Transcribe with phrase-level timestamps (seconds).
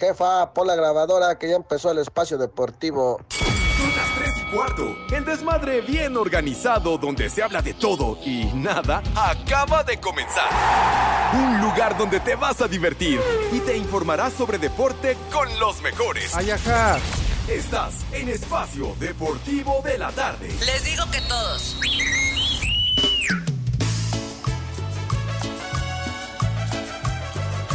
[0.00, 3.20] Jefa, pon la grabadora que ya empezó el espacio deportivo.
[3.28, 4.96] Son las 3 y cuarto.
[5.14, 10.48] El desmadre bien organizado donde se habla de todo y nada acaba de comenzar.
[11.34, 13.20] Un lugar donde te vas a divertir
[13.52, 16.34] y te informarás sobre deporte con los mejores.
[16.34, 16.98] Ayaja.
[17.46, 20.48] Estás en Espacio Deportivo de la Tarde.
[20.64, 21.76] Les digo que todos.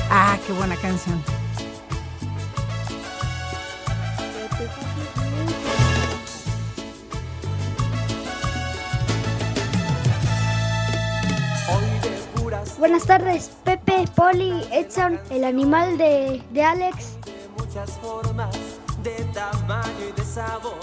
[0.10, 1.45] Ah, qué buena canción.
[12.86, 17.18] Buenas tardes, Pepe, Poli, Edson, el animal de, de Alex.
[17.58, 18.56] muchas formas
[19.02, 20.78] de tamaño y de sabor.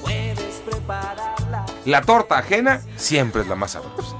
[0.00, 4.14] Puedes prepararla La torta ajena siempre es la más sabrosa.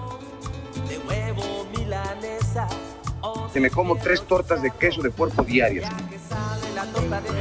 [0.88, 2.66] de huevo milanesa
[3.20, 5.88] o que me como tres tortas de queso de puerco diarias.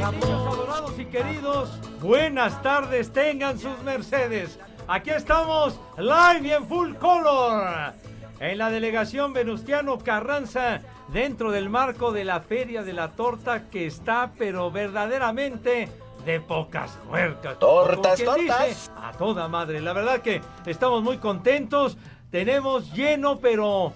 [0.05, 4.59] adorados y queridos, buenas tardes, tengan sus mercedes.
[4.88, 7.95] Aquí estamos, live y en full color,
[8.39, 13.88] en la delegación Venustiano Carranza, dentro del marco de la Feria de la Torta, que
[13.88, 15.89] está, pero verdaderamente
[16.25, 17.58] de pocas muercas.
[17.58, 18.67] Tortas, tortas.
[18.67, 19.81] dice, a toda madre.
[19.81, 21.97] La verdad que estamos muy contentos,
[22.30, 23.93] tenemos lleno, pero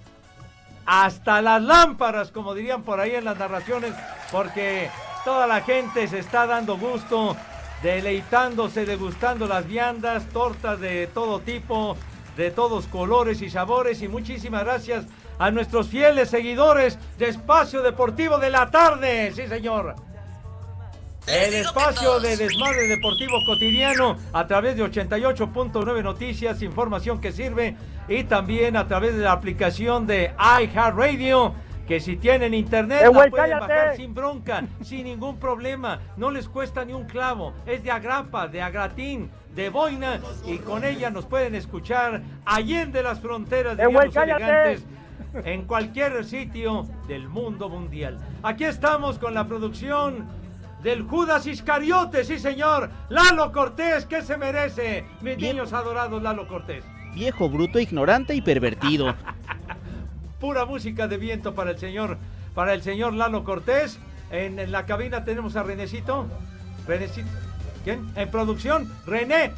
[0.86, 3.94] hasta las lámparas, como dirían por ahí en las narraciones,
[4.32, 4.90] porque
[5.24, 7.36] toda la gente se está dando gusto,
[7.84, 11.98] deleitándose, degustando las viandas, tortas de todo tipo,
[12.38, 14.02] de todos colores y sabores.
[14.02, 15.06] Y muchísimas gracias
[15.40, 19.32] a nuestros fieles seguidores de Espacio Deportivo de la Tarde.
[19.36, 19.96] Sí, señor.
[21.28, 28.24] El espacio de desmadre deportivo cotidiano a través de 88.9 Noticias, información que sirve y
[28.24, 31.54] también a través de la aplicación de iHeartRadio
[31.92, 33.60] que si tienen internet Eh, la pueden cállate.
[33.60, 38.48] bajar sin bronca, sin ningún problema, no les cuesta ni un clavo, es de agrapa,
[38.48, 44.06] de agratín, de boina y con ella nos pueden escuchar allende las fronteras Eh, güey,
[44.06, 44.42] los cállate.
[44.42, 44.86] elegantes
[45.46, 48.18] en cualquier sitio del mundo mundial.
[48.42, 50.30] Aquí estamos con la producción
[50.84, 55.04] del Judas Iscariote, sí señor, Lalo Cortés, ¿qué se merece?
[55.20, 55.58] Mis Bien.
[55.58, 56.86] niños adorados, Lalo Cortés.
[57.14, 59.14] Viejo, bruto, ignorante y pervertido.
[60.42, 62.18] Pura música de viento para el señor,
[62.56, 64.00] para el señor Lalo Cortés.
[64.32, 66.26] En, en la cabina tenemos a Renecito.
[66.88, 67.30] Renecito.
[67.84, 68.12] ¿Quién?
[68.16, 69.52] En producción, René.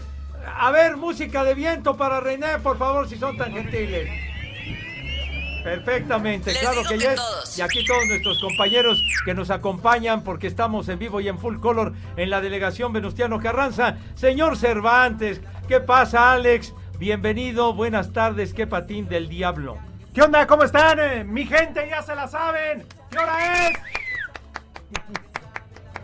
[0.46, 4.10] A ver, música de viento para René, por favor, si son tan gentiles.
[5.64, 7.16] Perfectamente, Les claro que yes.
[7.16, 7.58] todos.
[7.58, 11.60] Y aquí todos nuestros compañeros que nos acompañan porque estamos en vivo y en full
[11.60, 13.96] color en la delegación Venustiano Carranza.
[14.16, 15.40] Señor Cervantes,
[15.70, 16.74] ¿qué pasa, Alex?
[17.00, 19.78] Bienvenido, buenas tardes, qué patín del diablo.
[20.14, 20.46] ¿Qué onda?
[20.46, 21.00] ¿Cómo están?
[21.00, 22.86] Eh, Mi gente ya se la saben.
[23.10, 23.78] ¿Qué hora es?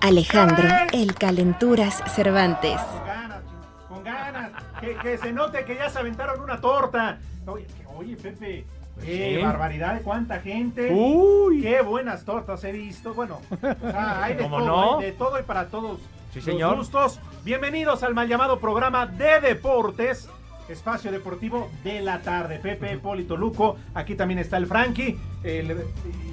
[0.02, 2.80] Alejandro, el Calenturas Cervantes.
[2.82, 3.42] Con ganas,
[3.88, 4.52] con ganas.
[4.80, 7.18] Que, que se note que ya se aventaron una torta.
[7.46, 8.66] Oye, Pepe.
[9.04, 9.44] Qué Sí.
[9.44, 10.90] barbaridad de cuánta gente.
[10.92, 11.62] Uy.
[11.62, 13.14] Qué buenas tortas he visto.
[13.14, 15.00] Bueno, o sea, hay de ¿Cómo todo, no?
[15.00, 16.00] hay de todo y para todos
[16.34, 16.76] Sí, los señor.
[16.78, 17.20] gustos.
[17.44, 20.30] Bienvenidos al mal llamado programa de deportes.
[20.70, 22.60] Espacio Deportivo de la tarde.
[22.60, 23.78] Pepe, Polito Luco.
[23.94, 25.18] Aquí también está el Frankie.
[25.44, 25.84] el-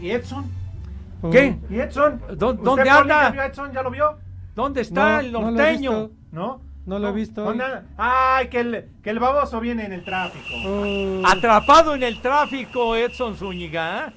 [0.00, 0.44] y Edson.
[1.32, 1.56] ¿Qué?
[1.70, 2.20] ¿Y Edson?
[2.36, 3.22] ¿Dó- ¿Usted, dónde Poli, anda?
[3.24, 3.72] ya vio a Edson?
[3.72, 4.18] ¿Ya lo vio?
[4.54, 5.90] ¿Dónde está No, el no lo he norteño?
[6.08, 6.14] visto.
[6.32, 6.60] ¿No?
[6.86, 7.42] No lo he visto.
[7.42, 7.84] ¿Dónde anda?
[7.96, 10.44] Ay, que el, que el baboso viene en el tráfico.
[10.66, 14.08] Oh, Atrapado en el tráfico, Edson Zúñiga.
[14.08, 14.12] ¿eh?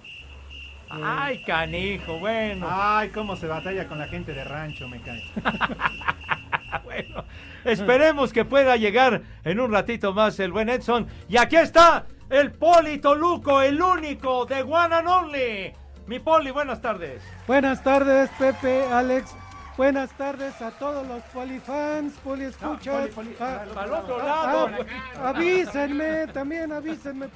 [0.92, 2.68] Ay, canijo, bueno.
[2.70, 5.22] Ay, cómo se batalla con la gente de rancho, me cae.
[6.84, 7.24] Bueno,
[7.66, 11.08] esperemos que pueda llegar en un ratito más el buen Edson.
[11.28, 15.74] Y aquí está el Poli Toluco, el único de One and Only.
[16.08, 17.22] Mi Poli, buenas tardes.
[17.48, 19.36] Buenas tardes, Pepe, Alex.
[19.78, 23.08] Buenas tardes a todos los polifans, poliescuchas.
[23.10, 23.64] Poli, poli, Ah,
[24.02, 24.70] otro ah, lado.
[25.24, 27.28] ah, avísenme, también avísenme.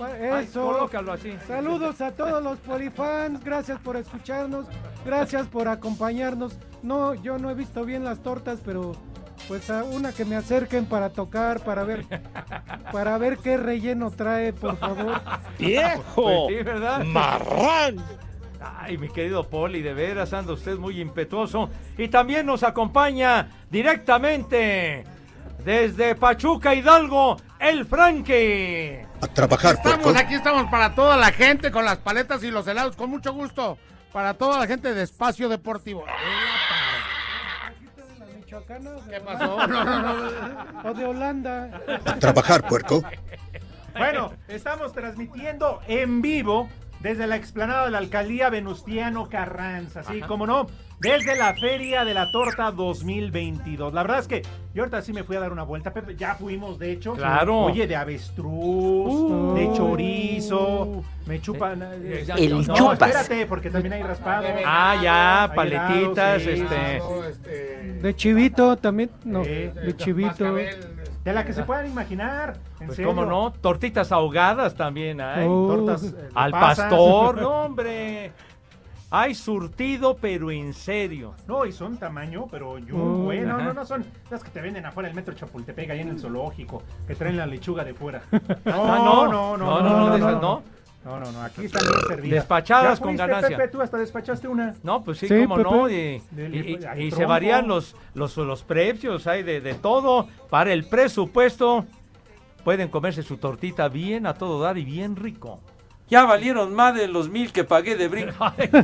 [0.00, 0.64] Ay, Eso.
[0.64, 1.36] colócalo así.
[1.46, 4.64] Saludos a todos los polifans, gracias por escucharnos,
[5.04, 6.56] gracias por acompañarnos.
[6.82, 8.92] No, yo no he visto bien las tortas, pero
[9.48, 12.04] pues a una que me acerquen para tocar, para ver,
[12.92, 15.20] para ver qué relleno trae, por favor.
[16.14, 17.04] Pues sí, ¿verdad?
[17.04, 17.96] ¡Marrán!
[18.60, 21.70] Ay, mi querido Poli, de veras anda usted muy impetuoso.
[21.98, 25.04] Y también nos acompaña directamente
[25.64, 29.06] desde Pachuca Hidalgo, el Frankie.
[29.20, 32.96] A trabajar, Estamos aquí, estamos para toda la gente con las paletas y los helados,
[32.96, 33.78] con mucho gusto.
[34.12, 36.04] Para toda la gente de Espacio Deportivo.
[38.50, 39.66] ¿Qué pasó?
[39.68, 40.82] No, no, no.
[40.90, 41.70] O de Holanda.
[42.04, 43.02] A trabajar, puerco.
[43.96, 46.68] Bueno, estamos transmitiendo en vivo
[47.00, 50.26] desde la explanada de la alcaldía Venustiano Carranza, sí, Ajá.
[50.26, 50.66] como no,
[51.00, 53.94] desde la Feria de la Torta 2022.
[53.94, 54.42] La verdad es que
[54.74, 57.14] yo ahorita sí me fui a dar una vuelta, Pepe, ya fuimos de hecho.
[57.14, 57.60] Claro.
[57.60, 59.54] Oye, de avestruz, Uh.
[59.54, 61.82] de chorizo, me chupan.
[62.02, 63.00] eh, El no, chupas.
[63.10, 64.46] espérate, porque también hay raspado.
[64.66, 67.00] Ah, ya, Hay paletitas, sí, este.
[68.02, 70.54] De chivito también, no, de chivito.
[71.24, 72.58] De la que se puedan imaginar.
[72.80, 73.10] En Pues serio.
[73.14, 75.46] cómo no, tortitas ahogadas también hay.
[75.48, 75.66] Oh.
[75.76, 76.86] Tortas eh, de Al pasas.
[76.90, 78.32] pastor, no hombre.
[79.12, 81.34] Hay surtido, pero en serio.
[81.48, 83.24] No, y son tamaño, pero yo, Oh.
[83.24, 83.64] bueno, Ajá.
[83.64, 86.82] no, no son las que te venden afuera del metro Chapultepec, ahí en el zoológico,
[87.08, 88.22] que traen la lechuga de fuera.
[88.64, 90.40] No, Ah, no, no, no, no, no, de esas no.
[90.40, 90.62] No,
[91.04, 92.30] no, no, aquí están bien servidas.
[92.40, 93.56] Despachadas ¿Ya con fuiste, ganancia.
[93.56, 94.74] Pepe, tú hasta despachaste una.
[94.82, 95.70] No, pues sí, Sí, cómo Pepe.
[95.70, 95.88] no.
[95.88, 100.28] Y, y- y- hay y se varían los, los, los precios, hay de, de todo.
[100.50, 101.86] Para el presupuesto,
[102.64, 105.60] pueden comerse su tortita bien a todo dar y bien rico.
[106.08, 108.34] Ya valieron más de los mil que pagué de brinco.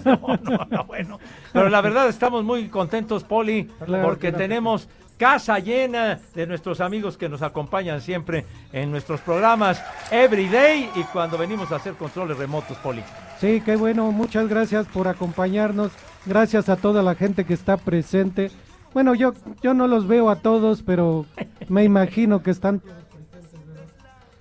[0.04, 1.18] No, no, no, bueno.
[1.52, 4.38] Pero la verdad estamos muy contentos, Poli, Claro, porque claro.
[4.38, 11.02] tenemos casa llena de nuestros amigos que nos acompañan siempre en nuestros programas Everyday y
[11.04, 13.02] cuando venimos a hacer controles remotos, Poli.
[13.40, 15.92] Sí, qué bueno, muchas gracias por acompañarnos.
[16.24, 18.50] Gracias a toda la gente que está presente.
[18.92, 21.26] Bueno, yo, yo no los veo a todos, pero
[21.68, 22.82] me imagino que están.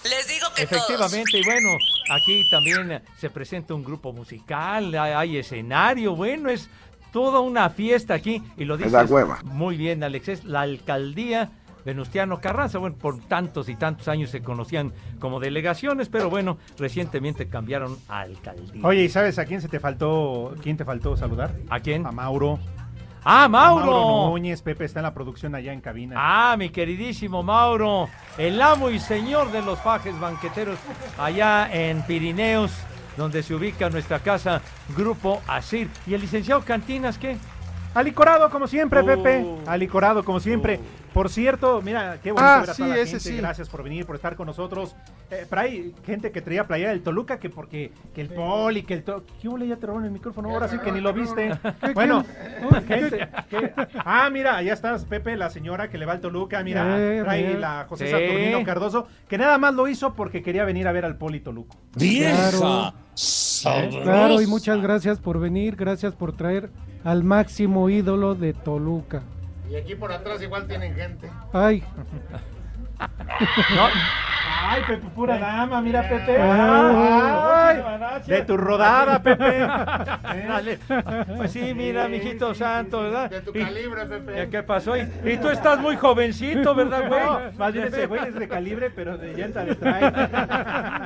[0.04, 1.69] Les digo que Efectivamente, y bueno,
[2.12, 6.69] aquí también se presenta un grupo musical, hay, hay escenario, bueno, es
[7.15, 9.39] toda una fiesta aquí y lo dices da hueva.
[9.45, 11.50] muy bien, Alex, es la alcaldía
[11.85, 17.47] Venustiano Carranza, bueno, por tantos y tantos años se conocían como delegaciones, pero bueno, recientemente
[17.47, 18.85] cambiaron a alcaldía.
[18.85, 21.56] Oye, ¿y sabes a quién se te faltó, quién te faltó saludar?
[21.69, 22.06] ¿A quién?
[22.06, 22.59] A Mauro.
[23.23, 24.31] ¡Ah, A Mauro!
[24.31, 26.15] Núñez, Pepe está en la producción allá en cabina.
[26.19, 30.77] Ah, mi queridísimo Mauro, el amo y señor de los fajes banqueteros
[31.17, 32.71] allá en Pirineos,
[33.17, 34.62] donde se ubica nuestra casa
[34.95, 35.89] Grupo Asir.
[36.07, 37.38] ¿Y el licenciado Cantinas qué?
[37.94, 39.06] Alicorado como siempre, Oh.
[39.06, 39.45] Pepe.
[39.67, 40.79] Alicorado como siempre.
[41.15, 43.19] Por cierto, mira, qué bonito Ah, ver a sí, toda la gente.
[43.21, 43.38] sí.
[43.38, 44.97] Gracias por venir, por estar con nosotros.
[45.31, 48.95] Eh, pero hay gente que traía playera del Toluca que porque que el poli, que
[48.95, 49.23] el to...
[49.41, 49.57] ¿Qué hubo?
[49.59, 51.57] Ya te robaron el micrófono, ahora sí que ni lo viste.
[51.94, 52.25] bueno,
[52.85, 53.71] gente que-
[54.03, 56.62] Ah, mira, allá estás, Pepe, la señora que le va al Toluca.
[56.63, 58.12] Mira, Eh, trae la José Sí.
[58.12, 61.77] Saturnino Cardoso, que nada más lo hizo porque quería venir a ver al poli Toluco.
[61.97, 62.94] Claro,
[64.03, 66.69] claro, y muchas gracias por venir, gracias por traer
[67.06, 69.23] al máximo ídolo de Toluca.
[69.69, 71.29] Y aquí por atrás igual tienen gente.
[71.53, 71.83] Ay,
[73.75, 73.88] No,
[74.68, 76.38] Ay, Pepe, pura dama, mira, Pepe.
[76.42, 77.83] Ay.
[77.86, 79.59] Ay, de tu rodada, Pepe.
[80.47, 80.80] Dale.
[81.38, 83.30] Pues sí, mira, mijito santo, ¿verdad?
[83.30, 84.44] De tu Y- calibre, Pepe.
[84.44, 84.97] ¿Y ¿Qué pasó?
[84.97, 87.21] Y, y tú estás muy jovencito, ¿verdad, güey?
[87.24, 90.12] No, más bien ese güey es de calibre, pero de llanta de trae.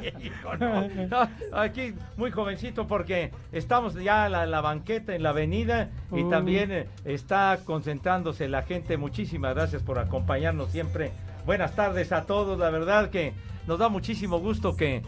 [0.60, 1.28] No.
[1.54, 6.30] Aquí muy jovencito porque estamos ya en la, la banqueta en la avenida y Uh.
[6.30, 8.98] también eh, está concentrándose la gente.
[8.98, 11.12] Muchísimas gracias por acompañarnos siempre.
[11.46, 13.34] Buenas tardes a todos, la verdad que
[13.68, 15.02] nos da muchísimo gusto que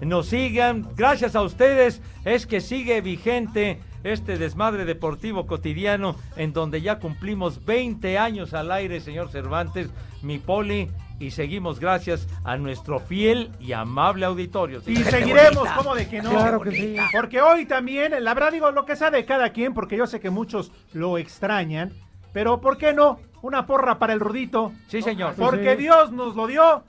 [0.00, 0.86] nos sigan.
[0.94, 7.64] Gracias a ustedes es que sigue vigente este desmadre deportivo cotidiano en donde ya cumplimos
[7.64, 9.90] 20 años al aire, señor Cervantes,
[10.22, 14.82] mi poli, y seguimos gracias a nuestro fiel y amable auditorio.
[14.86, 16.30] Y seguiremos, ¿cómo de que no?
[16.30, 16.96] Claro que sí.
[17.12, 20.20] Porque hoy también, la verdad digo, lo que sea de cada quien, porque yo sé
[20.20, 21.92] que muchos lo extrañan,
[22.36, 23.18] pero ¿por qué no?
[23.40, 24.70] Una porra para el Rudito.
[24.88, 25.36] Sí, señor.
[25.36, 25.84] Porque Sí.
[25.84, 26.84] Dios nos lo dio.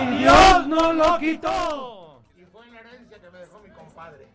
[0.00, 2.22] Y Dios no lo quitó.
[2.34, 4.26] Y fue la herencia que me dejó mi compadre.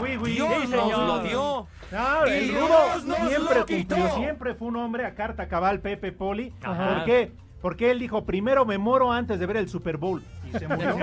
[0.00, 1.06] Uy, uy, Dios sí, nos señor.
[1.06, 1.66] lo dio.
[1.90, 5.80] Claro, el Y Rudo Dios nos siempre cumplió, siempre fue un hombre a carta cabal,
[5.80, 6.52] Pepe Poli.
[6.62, 6.94] Ajá.
[6.94, 7.32] ¿Por qué?
[7.60, 10.22] Porque él dijo, primero me moro antes de ver el Super Bowl.
[10.56, 10.96] Y se murió.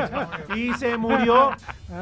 [0.55, 1.51] y se murió.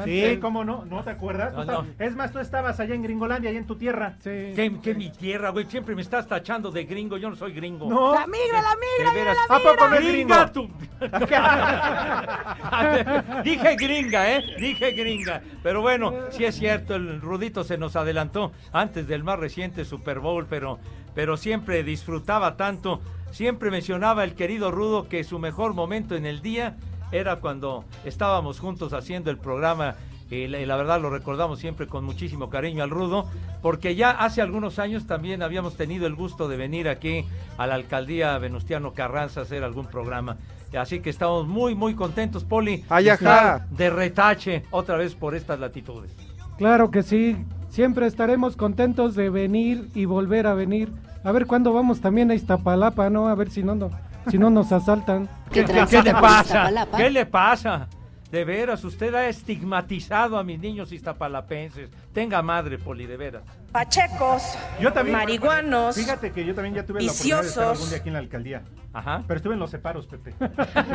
[0.04, 0.38] Sí.
[0.40, 0.84] ¿cómo no?
[0.86, 1.52] ¿No te acuerdas?
[1.52, 1.86] No, no.
[1.98, 4.14] Es más, tú estabas allá en Gringolandia, allá en tu tierra.
[4.20, 4.52] sí.
[4.54, 5.66] ¿Qué, qué mi tierra, güey?
[5.66, 7.16] Siempre me estás tachando de gringo.
[7.16, 7.88] Yo no soy gringo.
[7.88, 8.14] No.
[8.14, 9.36] La migra, la migra, De veras.
[9.48, 10.34] ¿A poco no es gringo?
[10.34, 10.68] Gringa tú.
[13.44, 14.44] Dije gringa, ¿eh?
[14.58, 15.42] Dije gringa.
[15.62, 20.20] Pero bueno, sí es cierto, el Rudito se nos adelantó antes del más reciente Super
[20.20, 20.78] Bowl, pero,
[21.14, 23.00] pero siempre disfrutaba tanto.
[23.30, 26.76] Siempre mencionaba el querido Rudo que su mejor momento en el día
[27.12, 29.94] era cuando estábamos juntos haciendo el programa.
[30.30, 33.26] Y la, verdad lo recordamos siempre con muchísimo cariño al Rudo,
[33.60, 37.26] porque ya hace algunos años también habíamos tenido el gusto de venir aquí
[37.58, 40.38] a la alcaldía Venustiano Carranza a hacer algún programa.
[40.76, 42.82] Así que estamos muy, muy contentos, Poli.
[42.88, 43.56] Ay, de ajá.
[43.56, 46.10] estar De retache otra vez por estas latitudes.
[46.56, 47.36] Claro que sí,
[47.68, 50.90] siempre estaremos contentos de venir y volver a venir
[51.24, 53.28] a ver cuándo vamos también a Iztapalapa, ¿no?
[53.28, 53.90] A ver si no, no
[54.30, 55.28] si no nos asaltan.
[55.52, 56.70] ¿Qué, qué- qué le pasa?
[56.96, 57.88] ¿Qué le pasa?
[58.30, 61.90] De veras, usted ha estigmatizado a mis niños iztapalapenses.
[62.14, 63.42] Tenga madre, Poli, de veras.
[63.72, 64.42] Pachecos,
[64.80, 65.18] Yo también.
[65.18, 67.76] marihuanos, Fíjate que yo también ya tuve la oportunidad de estar viciosos.
[67.76, 68.62] algún día aquí en la alcaldía.
[68.94, 69.22] Ajá.
[69.26, 70.32] Pero estuve en los separos, Pepe.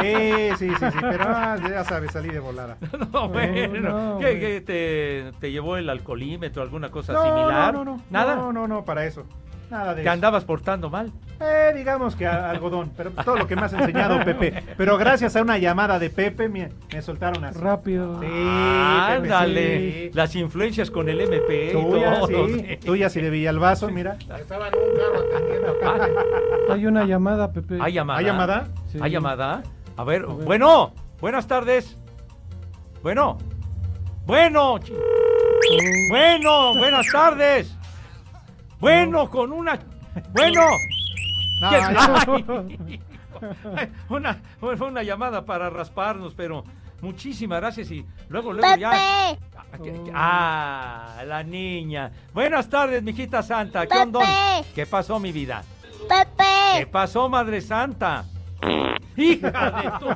[0.01, 0.97] Sí, sí, sí, sí.
[0.99, 2.77] Pero ah, ya sabes, salí de volada.
[3.13, 7.71] No, bueno, no, ¿qué, qué te, te llevó el alcoholímetro, alguna cosa No, similar?
[7.73, 8.03] no, no, no.
[8.09, 8.35] ¿Nada?
[8.35, 9.25] No, no, no, para eso.
[9.69, 10.11] Nada de ¿Te eso.
[10.11, 11.11] andabas portando mal?
[11.41, 14.63] Eh, digamos que a- algodón, pero todo lo que me has enseñado, Pepe.
[14.77, 17.59] Pero gracias a una llamada de Pepe me, me soltaron así.
[17.59, 18.13] Rápido.
[18.21, 20.11] Sí, Pepe, Ándale, sí.
[20.13, 22.47] las influencias con el MP y Tuyas, todo.
[22.47, 22.77] sí.
[22.85, 24.17] Tuyas y de Villalbazo, mira.
[24.39, 26.73] Estaba en un carro atendiendo.
[26.73, 27.77] Hay una llamada, Pepe.
[27.81, 28.19] ¿Hay llamada?
[28.19, 28.67] ¿Hay llamada?
[28.91, 28.99] Sí.
[29.01, 29.63] ¿Hay llamada?
[29.97, 31.97] A ver, bueno, buenas tardes.
[33.03, 33.37] Bueno,
[34.25, 34.93] bueno, chi-
[36.09, 37.73] bueno, buenas tardes.
[38.79, 39.79] Bueno, con una,
[40.31, 40.61] bueno.
[41.61, 42.25] No, ¿Qué- ya.
[43.75, 46.63] Ay, una, fue una llamada para rasparnos, pero
[47.01, 48.91] muchísimas gracias y luego, luego ya.
[48.91, 52.11] Pepe, Ah, que- Ah, la niña.
[52.33, 53.81] Buenas tardes, mijita santa.
[53.81, 54.01] ¿Qué Pepe.
[54.03, 54.19] onda?
[54.73, 55.63] ¿Qué pasó, mi vida?
[56.07, 56.87] ¿Qué Pepe.
[56.91, 58.23] pasó, madre santa?
[59.15, 60.07] Hija de tu...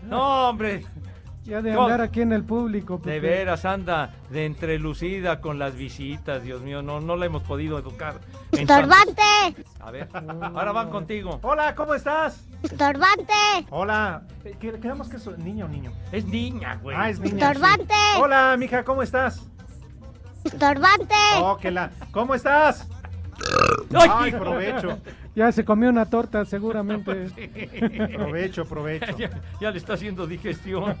[0.08, 0.84] No, hombre.
[1.48, 3.10] Ya de andar aquí en el público, Pepe.
[3.12, 7.78] De veras anda de entrelucida con las visitas, Dios mío, no, no la hemos podido
[7.78, 8.20] educar.
[8.52, 9.22] Estorbante,
[9.80, 10.08] A ver,
[10.54, 11.38] ahora van contigo.
[11.42, 12.44] Hola, ¿cómo estás?
[12.62, 13.32] estorbante,
[13.70, 14.24] Hola.
[14.44, 15.92] Eh, ¿qué- ¿Quedamos que es niño o niño?
[16.12, 16.94] Es niña, güey.
[16.98, 17.30] Ah, es niña.
[17.38, 17.44] sí.
[17.52, 19.48] estorbante, Hola, mija, ¿cómo estás?
[20.44, 21.14] estorbante.
[21.40, 21.90] Oh, que la...
[22.10, 22.86] ¿Cómo estás?
[24.10, 24.98] Ay, provecho.
[25.38, 27.14] Ya se comió una torta, seguramente.
[28.12, 29.16] Provecho, provecho.
[29.18, 29.30] ya,
[29.60, 30.96] ya le está haciendo digestión.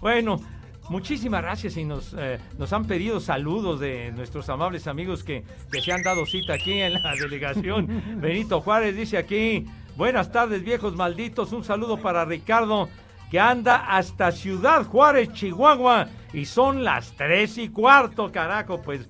[0.00, 0.40] Bueno,
[0.88, 5.82] muchísimas gracias y nos, eh, nos han pedido saludos de nuestros amables amigos que, que
[5.82, 8.02] se han dado cita aquí en la delegación.
[8.22, 12.88] Benito Juárez dice aquí, buenas tardes viejos malditos, un saludo para Ricardo
[13.30, 19.06] que anda hasta Ciudad Juárez, Chihuahua y son las tres y cuarto, carajo, pues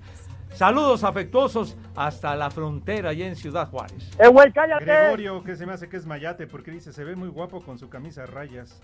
[0.53, 4.09] saludos afectuosos hasta la frontera allá en Ciudad Juárez.
[4.19, 4.85] ¡Eh, güey, cállate!
[4.85, 7.77] Gregorio, que se me hace que es mayate, porque dice, se ve muy guapo con
[7.79, 8.81] su camisa a rayas.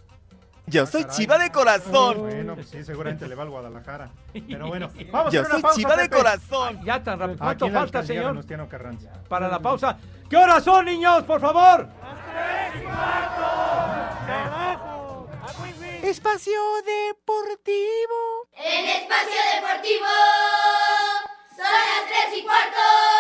[0.70, 2.18] Yo soy chiva de corazón.
[2.20, 4.10] Bueno, pues sí, seguramente le va al Guadalajara.
[4.34, 6.18] Pero bueno, vamos Yo a soy una pausa, chiva de Pepe.
[6.18, 6.84] corazón.
[6.84, 7.38] Ya tan rápido.
[7.40, 8.26] ¿Cuánto falta, señor?
[8.28, 9.14] Venustiano Carranza.
[9.30, 9.98] para la pausa.
[10.30, 11.24] ¿Qué horas son, niños?
[11.24, 11.88] Por favor.
[16.04, 18.48] Espacio Deportivo.
[18.56, 20.06] En Espacio Deportivo
[22.28, 23.17] tres y cuarto.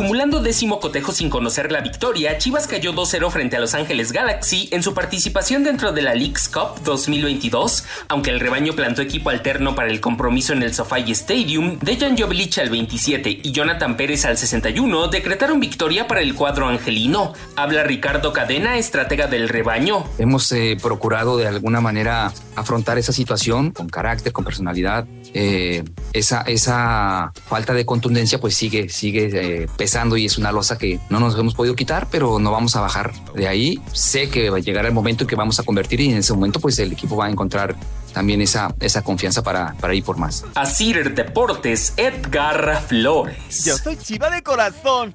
[0.00, 4.70] Acumulando décimo cotejo sin conocer la victoria, Chivas cayó 2-0 frente a Los Ángeles Galaxy
[4.72, 9.74] en su participación dentro de la Leagues Cup 2022, aunque el rebaño plantó equipo alterno
[9.74, 14.38] para el compromiso en el SoFi Stadium, Dejan Jovelich al 27 y Jonathan Pérez al
[14.38, 17.34] 61 decretaron victoria para el cuadro angelino.
[17.54, 20.06] Habla Ricardo Cadena, estratega del rebaño.
[20.16, 25.06] Hemos eh, procurado de alguna manera afrontar esa situación con carácter, con personalidad.
[25.34, 30.78] Eh, esa, esa falta de contundencia pues sigue, sigue eh, pesando y es una losa
[30.78, 33.80] que no nos hemos podido quitar, pero no vamos a bajar de ahí.
[33.92, 36.32] Sé que va a llegar el momento en que vamos a convertir y en ese
[36.32, 37.74] momento pues el equipo va a encontrar
[38.12, 40.44] también esa, esa confianza para, para ir por más.
[40.54, 43.64] Asir Deportes, Edgar Flores.
[43.64, 45.14] Yo soy chiva de corazón.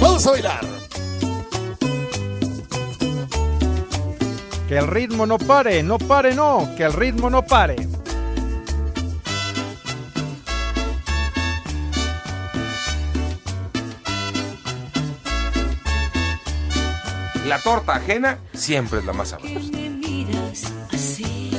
[0.00, 0.69] Vamos a bailar.
[4.70, 7.74] Que el ritmo no pare, no pare, no, que el ritmo no pare.
[17.46, 19.58] La torta ajena siempre es la más sabrosa.
[19.72, 21.50] me miras así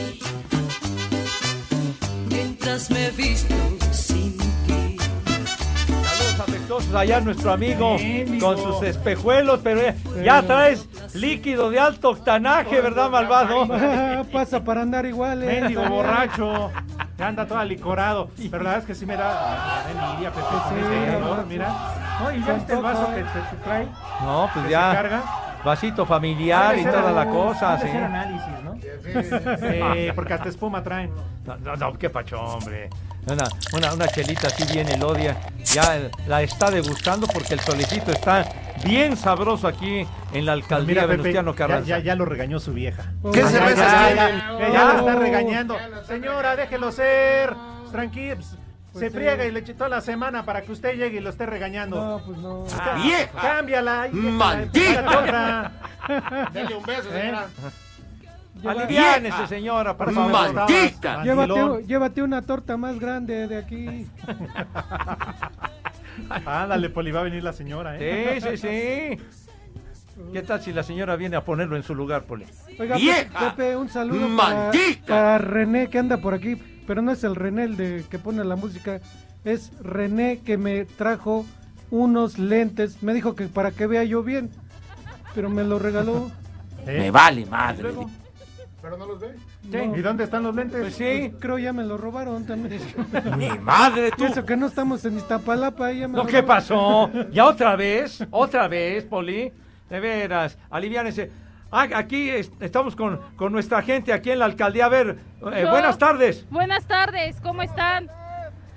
[2.29, 3.70] mientras me visto
[6.93, 7.95] Allá nuestro amigo
[8.39, 13.67] con sus espejuelos, pero ya, ya traes líquido de alto octanaje, ¿verdad, malvado?
[14.31, 15.61] Pasa para andar igual, eh.
[15.61, 16.69] Mendigo borracho.
[17.17, 18.29] Anda todo alicorado.
[18.35, 21.43] Pero la verdad es que sí me da, envidia, Pepe, Sí, este no.
[21.47, 21.69] mira.
[22.19, 22.81] No, y ya antoja.
[22.81, 23.87] vaso que se, trae.
[24.21, 24.91] No, pues que se ya.
[24.93, 25.21] carga.
[25.63, 27.87] Vasito familiar y toda la cosa, sí.
[27.89, 28.71] análisis, ¿no?
[28.81, 31.11] Sí, porque hasta espuma traen.
[31.45, 32.89] No, no, no, qué pacho, hombre.
[33.27, 35.37] Una, una, una chelita así bien elodia.
[35.65, 38.47] Ya la está degustando porque el solecito está
[38.83, 41.87] bien sabroso aquí en la alcaldía Mira, Pepe, Venustiano ya, Carranza.
[41.87, 43.03] ya, ya lo regañó su vieja.
[43.31, 45.19] ¿Qué Ya, cervezas ya, ya, ya la está Oh.
[45.19, 45.77] regañando.
[46.07, 47.53] Señora, déjelo ser.
[47.91, 48.37] Tranquilo.
[48.91, 49.15] Pues, se sí.
[49.15, 51.95] friega y le eche toda la semana para que usted llegue y lo esté regañando.
[51.95, 52.65] No, pues no.
[52.79, 53.41] Ah, ¡Vieja!
[53.41, 54.09] Cámbiala.
[54.11, 55.71] ¡Maldita!
[56.53, 57.47] Dele un beso, señora.
[58.63, 60.53] Aliviánese, señora, por favor.
[60.53, 61.23] ¡Maldita!
[61.23, 64.07] Llévate, una torta más grande de aquí.
[66.45, 68.39] Ándale, Poli, va a venir la señora, ¿eh?
[68.41, 69.17] Sí, sí, sí.
[70.33, 72.45] ¿Qué tal si la señora viene a ponerlo en su lugar, Poli?
[72.79, 72.97] Oiga.
[73.39, 75.07] Pepe, un saludo para, ¡Maldita!
[75.07, 76.55] para René que anda por aquí,
[76.87, 78.99] pero no es el René el de que pone la música,
[79.43, 81.45] es René que me trajo
[81.89, 84.49] unos lentes, me dijo que para que vea yo bien,
[85.35, 86.31] pero me lo regaló.
[86.87, 86.97] ¿Eh?
[86.99, 87.91] Me vale madre.
[88.81, 89.35] ¿Pero no los ve?
[89.69, 90.81] No, ¿Y dónde están los lentes?
[90.81, 91.31] Pues sí.
[91.39, 92.81] creo ya me lo robaron también.
[93.37, 94.25] Mi madre, tú.
[94.25, 96.47] eso que no estamos en Iztapalapa, ya me No, lo ¿qué robaron.
[96.47, 97.11] pasó?
[97.31, 98.25] ¿Ya otra vez?
[98.31, 99.51] ¿Otra vez, Poli?
[99.87, 101.29] De veras, aliviánese.
[101.71, 104.85] Ah, aquí es- estamos con, con nuestra gente aquí en la alcaldía.
[104.85, 105.19] A ver,
[105.53, 106.45] eh, buenas tardes.
[106.49, 108.09] Buenas tardes, ¿cómo están?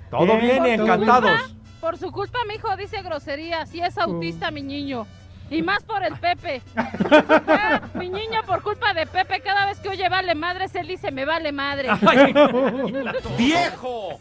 [0.09, 1.55] Todo Bien, encantados.
[1.81, 5.05] Por su culpa mi hijo dice groserías y es autista mi niño.
[5.49, 6.61] Y más por el Pepe.
[6.75, 11.11] Ah, mi niño por culpa de Pepe, cada vez que oye vale madre, él dice
[11.11, 11.89] me vale madre.
[11.89, 12.33] Ay,
[13.37, 14.19] ¡Viejo!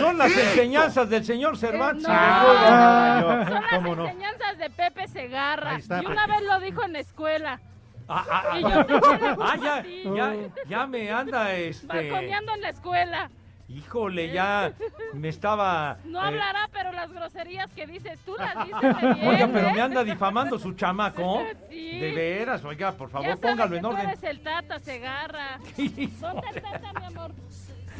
[0.00, 2.04] son las enseñanzas del señor Cervantes.
[2.04, 2.14] Eh, no.
[2.16, 4.06] Ah, Son las ¿Cómo no?
[4.06, 5.76] enseñanzas de Pepe Segarra.
[5.76, 6.02] Está.
[6.02, 7.60] Y una vez lo dijo en la escuela.
[8.08, 9.82] Ah, ah, ah, ah, ya,
[10.14, 10.34] ya,
[10.68, 11.86] ya me anda este.
[11.86, 13.30] balconeando en la escuela.
[13.66, 14.72] Híjole, ya
[15.14, 15.96] me estaba.
[16.04, 19.26] No eh, hablará, pero las groserías que dices tú las dices bien.
[19.28, 19.72] Oiga, pero ¿eh?
[19.74, 21.42] me anda difamando su chamaco.
[21.70, 21.98] Sí.
[21.98, 24.08] De veras, oiga, por Ya favor, sabes póngalo que en tú orden.
[24.10, 25.58] eres el tata, Segarra.
[25.78, 26.10] Híjole.
[26.20, 27.32] ¿Dónde está el tata, mi amor?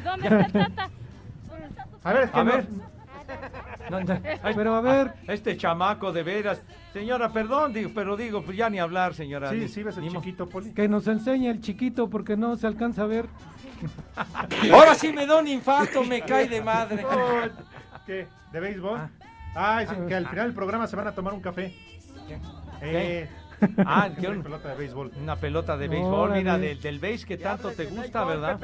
[0.04, 0.90] ¿Dónde está el tata?
[1.49, 2.66] ¿Dónde está tu A ver, es que A no- ver.
[3.90, 6.60] No, no, ay, Pero a ver, Este chamaco, de veras.
[6.92, 9.50] Señora, perdón, digo, pero digo, pues ya ni hablar, señora.
[9.50, 10.72] Sí, Ni- sí, ves el chiquito, Poli.
[10.72, 13.26] que nos enseñe el chiquito porque no se alcanza a ver.
[14.72, 17.04] Ahora sí me da un infarto, me cae de madre.
[17.10, 17.40] Oh,
[18.06, 18.26] ¿Qué?
[18.52, 19.00] ¿De béisbol?
[19.54, 21.74] Ah, dicen que al final del programa se van a tomar un café.
[22.80, 23.28] Eh,
[23.86, 25.12] Ah, es ¿qué una un- pelota de béisbol.
[25.20, 26.40] Una pelota de béisbol, Órale.
[26.40, 28.58] mira, del, del béis que tanto te gusta, ¿verdad?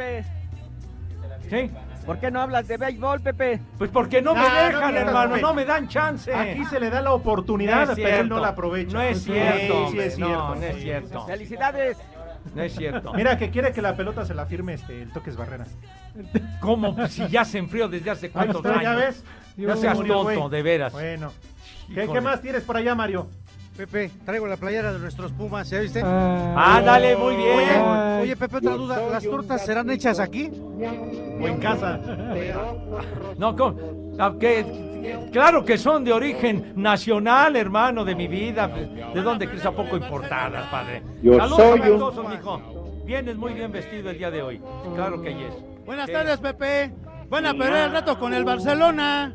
[1.48, 1.70] Sí.
[2.06, 3.60] ¿Por qué no hablas de béisbol, Pepe?
[3.78, 6.34] Pues porque no me No, no dejan, hermano, no me dan chance.
[6.34, 8.92] Aquí se le da la oportunidad, No pero él no la aprovecha.
[8.94, 10.54] No es cierto, Sí, hombre, es no, cierto.
[10.56, 10.80] no es sí.
[10.82, 11.26] cierto.
[11.26, 11.98] ¡Felicidades!
[12.54, 13.12] No es cierto.
[13.12, 15.66] Mira, que quiere que la pelota se la firme este, el Toques Barrera.
[16.60, 16.96] ¿Cómo?
[17.08, 18.82] Si ya se enfrió desde hace cuántos años.
[18.82, 19.24] ya ves.
[19.56, 20.92] No Ya se seas tonto, de veras.
[20.92, 21.32] Bueno.
[21.86, 22.12] ¿Qué, Híjole.
[22.12, 23.28] qué más tienes por allá, Mario?
[23.80, 26.02] Pepe, traigo la playera de nuestros Pumas, ¿ya viste?
[26.04, 27.80] Ah, Ándale, muy bien.
[28.20, 30.50] Oye, Pepe, otra duda, ¿las tortas serán hechas aquí?
[30.52, 31.98] O en casa.
[33.38, 33.78] No, ¿cómo?
[34.18, 34.34] Ah,
[35.32, 38.68] claro que son de origen nacional, hermano, de mi vida.
[38.68, 41.02] ¿De dónde crees a poco importadas, padre?
[41.22, 43.02] Yo Saludos soy amistosos, mijo.
[43.06, 44.60] Vienes muy bien vestido el día de hoy.
[44.94, 45.54] Claro que yes.
[45.86, 46.92] Buenas tardes, Pepe.
[47.30, 49.34] Van a perder el rato con el Barcelona.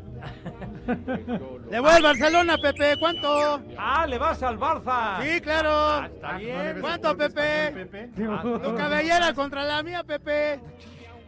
[1.70, 3.60] Le voy al Barcelona, Pepe, ¿cuánto?
[3.76, 5.20] Ah, le vas al Barça.
[5.22, 5.70] Sí, claro.
[5.70, 6.78] Ah, está bien.
[6.80, 8.12] ¿Cuánto, Pepe?
[8.28, 10.60] Ah, Tu cabellera contra la mía, Pepe.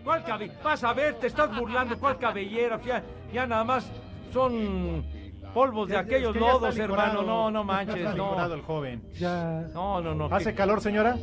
[0.04, 0.58] ¿Cuál cabellera?
[0.62, 1.98] Vas a ver, te estás burlando.
[1.98, 2.80] ¿Cuál cabellera?
[2.84, 3.90] Ya, ya nada más
[4.32, 5.04] son
[5.52, 7.22] polvos de Ya- aquellos es que lodos, hermano.
[7.22, 8.54] No, no Ya manches, está no.
[8.54, 9.02] el joven.
[9.18, 9.62] Ya.
[9.74, 10.26] No, no, no.
[10.34, 11.16] ¿Hace ¿qué- calor, señora?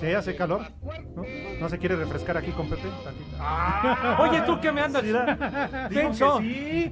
[0.00, 0.62] Sí, hace calor.
[1.14, 1.24] ¿No,
[1.60, 2.88] ¿No se quiere refrescar aquí con Pepe?
[3.04, 4.22] Tantito.
[4.22, 5.02] Oye, ¿tú qué me andas?
[5.92, 6.38] Tenso.
[6.38, 6.90] sí.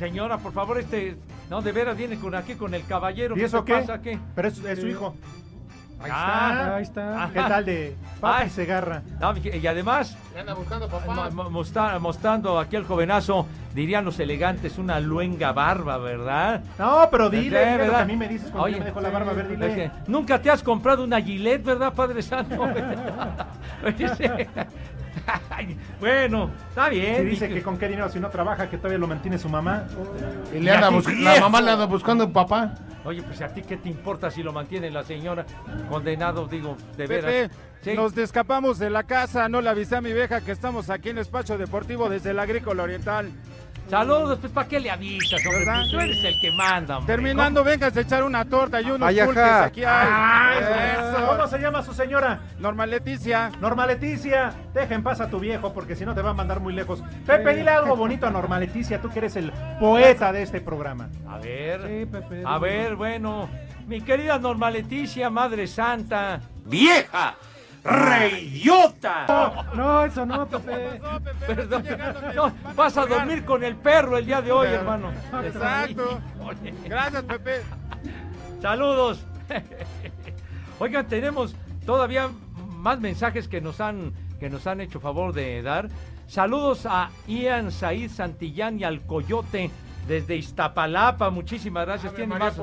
[0.00, 1.16] Señora, por favor, este.
[1.50, 3.36] No, de veras viene con aquí con el caballero.
[3.36, 3.74] ¿Y ¿Qué eso qué?
[3.74, 4.00] pasa?
[4.00, 4.18] ¿Qué?
[4.34, 5.14] Pero es, es su hijo.
[6.02, 6.76] Ahí Ah, está.
[6.76, 7.24] Ahí está.
[7.24, 7.30] Ah.
[7.30, 8.48] ¿Qué tal de Papi Ay.
[8.50, 9.02] Segarra?
[9.20, 11.28] No, y además, ¿Qué anda buscando, mo- papá?
[11.30, 16.62] mo- mostra- mostrando aquí al jovenazo, dirían los elegantes, una luenga barba, ¿verdad?
[16.78, 18.00] No, pero dile, dile lo que ¿verdad?
[18.00, 19.74] a mí me dices cuando Oye, yo me dejo la barba, a ver, Es dile.
[19.74, 22.56] que Nunca te has comprado una Gillette, ¿verdad, Padre Santo?
[26.00, 27.16] Bueno, está bien.
[27.16, 29.84] Si dice que con qué dinero si no trabaja, que todavía lo mantiene su mamá.
[30.54, 32.74] Y le anda la mamá le anda buscando un papá.
[33.04, 35.44] Oye, pues a ti qué te importa si lo mantiene la señora
[35.88, 37.30] condenado, digo, de veras.
[37.30, 37.94] Pepe, Sí.
[37.94, 41.16] nos escapamos de la casa, no le avisé a mi vieja que estamos aquí en
[41.16, 43.30] el espacio deportivo desde el Agrícola Oriental.
[43.90, 45.58] Saludos, pues ¿para qué le avisas, hombre?
[45.64, 45.80] ¿Verdad?
[45.80, 47.12] Pues, tú eres el que manda, hombre.
[47.14, 49.26] Terminando, vengas a echar una torta y unos Ay, ajá.
[49.26, 50.08] pulques aquí hay.
[50.10, 51.48] Ah, ¿Cómo Eso.
[51.48, 52.40] se llama su señora?
[52.60, 53.50] Norma Leticia.
[53.60, 56.60] Norma Leticia, deja en paz a tu viejo porque si no te va a mandar
[56.60, 57.02] muy lejos.
[57.26, 59.50] Pepe, dile algo bonito a Norma Leticia, tú que eres el
[59.80, 61.08] poeta de este programa.
[61.28, 62.42] A ver, Sí, Pepe.
[62.46, 63.48] a ver, bueno.
[63.86, 66.40] Mi querida Norma Leticia, Madre Santa.
[66.64, 67.34] ¡Vieja!
[67.84, 69.26] ¡Reidiota!
[69.28, 71.00] No, no, eso no, Pepe.
[71.46, 71.84] Perdón.
[72.34, 75.10] No, vas a dormir con el perro el día de hoy, hermano.
[75.42, 76.20] Exacto.
[76.84, 77.62] Gracias, Pepe.
[78.60, 79.24] Saludos.
[80.78, 81.54] Oigan, tenemos
[81.86, 82.30] todavía
[82.68, 85.88] más mensajes que nos han que nos han hecho favor de dar.
[86.26, 89.70] Saludos a Ian Said Santillán y al Coyote
[90.08, 91.30] desde Iztapalapa.
[91.30, 92.14] Muchísimas gracias.
[92.14, 92.54] ¿Tiene más?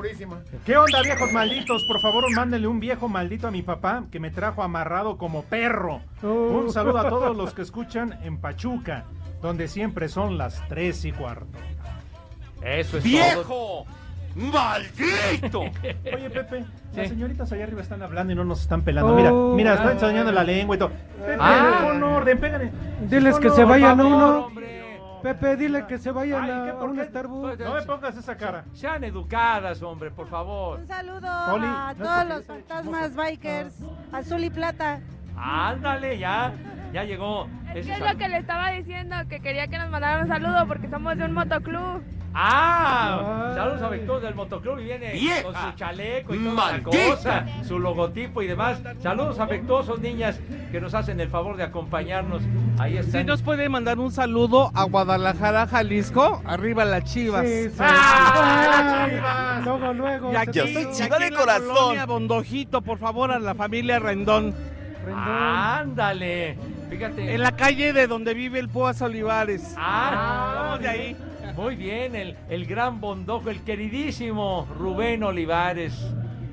[0.65, 1.83] ¿Qué onda, viejos malditos?
[1.87, 6.01] Por favor, mándenle un viejo maldito a mi papá que me trajo amarrado como perro.
[6.23, 9.05] Un saludo a todos los que escuchan en Pachuca,
[9.41, 11.57] donde siempre son las tres y cuarto.
[12.61, 13.41] Eso es ¡Viejo!
[13.43, 13.85] todo.
[14.35, 15.61] ¡Maldito!
[16.13, 16.63] Oye, Pepe,
[16.95, 19.15] las señoritas allá arriba están hablando y no nos están pelando.
[19.15, 20.89] Mira, mira, están enseñando la lengua y todo.
[20.89, 21.79] Pepe, Ah.
[21.83, 22.71] pon orden, pégale.
[23.09, 24.45] Diles que se vayan uno.
[24.45, 24.86] hombre.
[25.21, 27.05] Pepe, dile que se vayan Ay, a, ¿qué, a por un qué?
[27.05, 27.59] Starbucks.
[27.59, 28.65] No me pongas esa cara.
[28.73, 30.79] Sean educadas, hombre, por favor.
[30.79, 33.75] Un saludo Poli, a no todos los fantasmas bikers,
[34.11, 34.99] azul y plata.
[35.35, 36.53] Ándale, ya.
[36.93, 37.47] Ya llegó.
[37.75, 40.89] Es que lo que le estaba diciendo, que quería que nos mandaran un saludo porque
[40.89, 42.01] somos de un motoclub.
[42.39, 45.41] Ah, saludos a Víctor del motoclub y viene ¡Vieja!
[45.41, 46.97] con su chaleco y toda ¡Maldita!
[46.99, 48.79] la cosa, su logotipo y demás.
[49.01, 50.39] Saludos afectuosos, niñas,
[50.71, 52.43] que nos hacen el favor de acompañarnos.
[52.77, 53.21] Ahí están.
[53.21, 56.43] Sí, nos puede mandar un saludo a Guadalajara, Jalisco.
[56.45, 57.43] Arriba las chivas.
[57.43, 57.75] Sí, sí.
[57.79, 59.07] ¡Ah!
[59.23, 60.29] Ah, Luego, luego.
[60.29, 63.97] Y se aquí, te- y aquí en la colonia Bondojito, por favor, a la familia
[63.97, 64.53] Rendón.
[65.11, 66.57] Ándale.
[66.89, 67.33] Fíjate.
[67.33, 69.73] En la calle de donde vive el Púas Olivares.
[69.77, 71.17] Ah, Somos de ahí.
[71.55, 75.93] Muy bien, el, el gran bondojo, el queridísimo Rubén Olivares.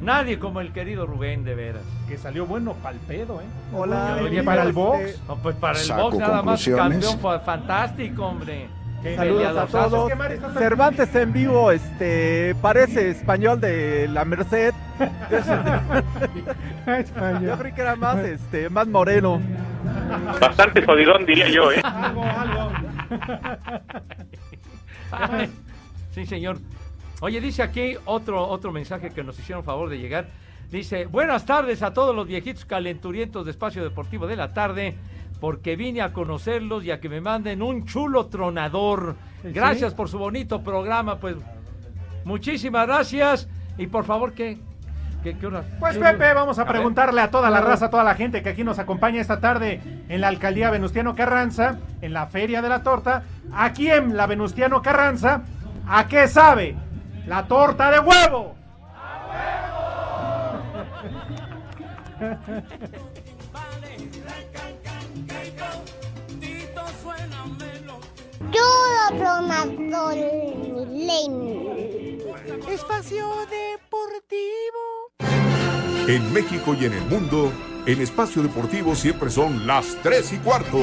[0.00, 1.82] Nadie como el querido Rubén, de veras.
[2.08, 3.44] Que salió bueno pa'l pedo, ¿eh?
[3.72, 5.20] Hola, Oye, para el box.
[5.26, 8.68] No, pues para el box nada más campeón fue fantástico, hombre.
[9.02, 10.12] Qué Saludos a todos.
[10.58, 14.72] Cervantes en vivo, este, parece español de la Merced.
[17.42, 19.40] Yo creí que era más, este, más moreno.
[20.40, 21.80] Bastante jodidón, diría yo, ¿eh?
[21.82, 22.70] Algo, algo.
[26.14, 26.58] Sí, señor.
[27.20, 30.28] Oye, dice aquí otro, otro mensaje que nos hicieron favor de llegar.
[30.70, 34.96] Dice, buenas tardes a todos los viejitos calenturientos de Espacio Deportivo de la tarde,
[35.40, 39.16] porque vine a conocerlos y a que me manden un chulo tronador.
[39.42, 41.36] Gracias por su bonito programa, pues
[42.24, 43.48] muchísimas gracias.
[43.76, 44.58] Y por favor, ¿qué?
[45.24, 45.64] ¿Qué, qué hora?
[45.80, 48.50] Pues ¿Qué- Pepe, vamos a preguntarle a toda la raza, a toda la gente que
[48.50, 52.82] aquí nos acompaña esta tarde en la alcaldía Venustiano Carranza, en la Feria de la
[52.82, 53.22] Torta.
[53.54, 55.40] Aquí en la Venustiano Carranza,
[55.88, 56.76] ¿a qué sabe?
[57.26, 58.54] La torta de huevo.
[68.52, 68.62] Yo
[69.16, 69.40] lo
[72.74, 74.93] Espacio Deportivo.
[76.06, 77.50] En México y en el mundo,
[77.86, 80.78] en espacio deportivo siempre son las 3 y cuarto.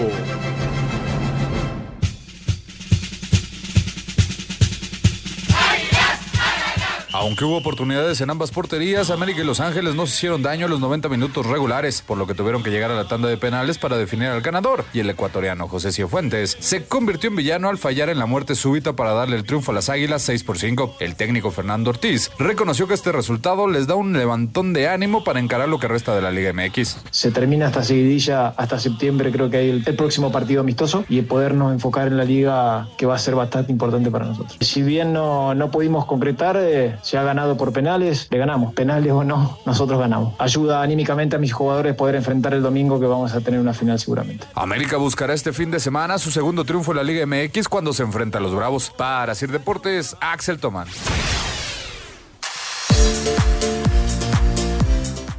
[7.22, 10.72] Aunque hubo oportunidades en ambas porterías, América y Los Ángeles no se hicieron daño en
[10.72, 13.78] los 90 minutos regulares, por lo que tuvieron que llegar a la tanda de penales
[13.78, 14.86] para definir al ganador.
[14.92, 18.94] Y el ecuatoriano José Cifuentes se convirtió en villano al fallar en la muerte súbita
[18.94, 20.96] para darle el triunfo a las Águilas 6 por 5.
[21.00, 25.40] El técnico Fernando Ortiz reconoció que este resultado les da un levantón de ánimo para
[25.40, 27.02] encarar lo que resta de la Liga MX.
[27.12, 31.72] Se termina esta seguidilla hasta septiembre, creo que hay el, próximo partido amistoso y podernos
[31.72, 34.58] enfocar en la liga que va a ser bastante importante para nosotros.
[34.60, 38.74] Si bien no, no pudimos concretar, eh, se ha ganado por penales, le ganamos.
[38.74, 40.34] Penales o no, nosotros ganamos.
[40.40, 44.00] Ayuda anímicamente a mis jugadores poder enfrentar el domingo que vamos a tener una final
[44.00, 44.48] seguramente.
[44.56, 48.04] América buscará este fin de semana su segundo triunfo en la Liga MX cuando se
[48.04, 48.94] enfrenta a los Bravos.
[48.96, 50.88] Para Sir Deportes, Axel Tomán.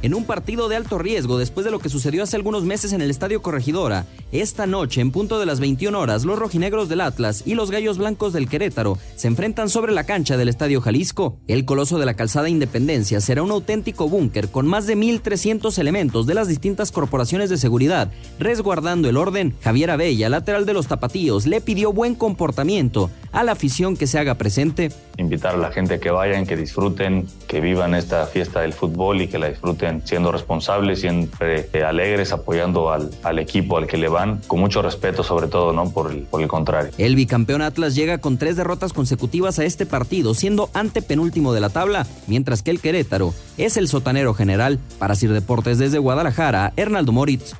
[0.03, 2.99] En un partido de alto riesgo después de lo que sucedió hace algunos meses en
[2.99, 7.43] el Estadio Corregidora, esta noche en punto de las 21 horas los rojinegros del Atlas
[7.45, 11.37] y los gallos blancos del Querétaro se enfrentan sobre la cancha del Estadio Jalisco.
[11.47, 16.27] El coloso de la calzada Independencia será un auténtico búnker con más de 1.300 elementos
[16.27, 19.55] de las distintas corporaciones de seguridad, resguardando el orden.
[19.61, 24.19] Javier Abella, lateral de los Tapatíos, le pidió buen comportamiento a la afición que se
[24.19, 24.91] haga presente.
[25.17, 29.27] invitar a la gente que vayan, que disfruten, que vivan esta fiesta del fútbol y
[29.29, 34.07] que la disfruten siendo responsables, siempre eh, alegres, apoyando al, al equipo al que le
[34.07, 35.89] van, con mucho respeto sobre todo, ¿no?
[35.91, 36.91] Por el, por el contrario.
[36.97, 41.69] El bicampeón Atlas llega con tres derrotas consecutivas a este partido, siendo antepenúltimo de la
[41.69, 44.79] tabla, mientras que el Querétaro es el sotanero general.
[44.99, 47.53] Para Sir Deportes desde Guadalajara, Hernaldo Moritz.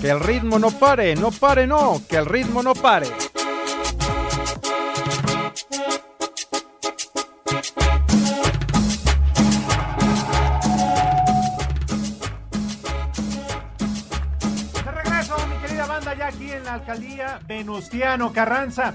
[0.00, 3.06] Que el ritmo no pare, no pare, no, que el ritmo no pare.
[14.84, 18.94] De regreso, mi querida banda, ya aquí en la alcaldía Venustiano Carranza.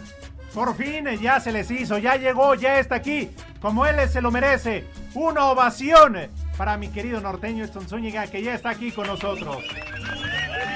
[0.56, 3.30] Por fin ya se les hizo, ya llegó, ya está aquí.
[3.62, 4.86] Como él se lo merece.
[5.14, 6.18] Una ovación
[6.58, 9.58] para mi querido norteño Eston Zúñiga, que ya está aquí con nosotros.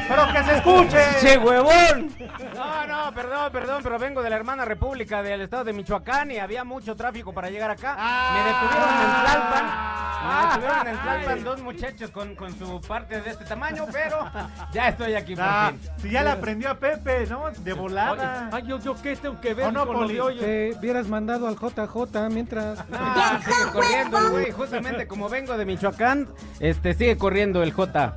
[0.10, 0.98] ¡Pero que se escuche!
[1.22, 2.14] ¡Che huevón!
[2.56, 6.38] No, no, perdón, perdón, pero vengo de la hermana república del estado de Michoacán y
[6.40, 7.96] había mucho tráfico para llegar acá.
[8.34, 10.00] Me detuvieron en Tlalpan.
[10.20, 14.30] Me detuvieron en Tlalpan dos muchachos con, con su parte de este tamaño, pero
[14.74, 15.90] ya estoy aquí por Ah, fin.
[16.02, 17.50] si ya le aprendió a Pepe, ¿no?
[17.52, 18.50] De volada.
[18.52, 20.16] Ay, yo, yo qué tengo que ver ¿O no, con Poli?
[20.16, 20.38] de hoy?
[20.40, 22.80] Te hubieras mandado al JJ mientras.
[22.92, 26.28] Ah, sigue corriendo el güey, justamente como vengo de Michoacán,
[26.60, 28.16] este sigue corriendo el J.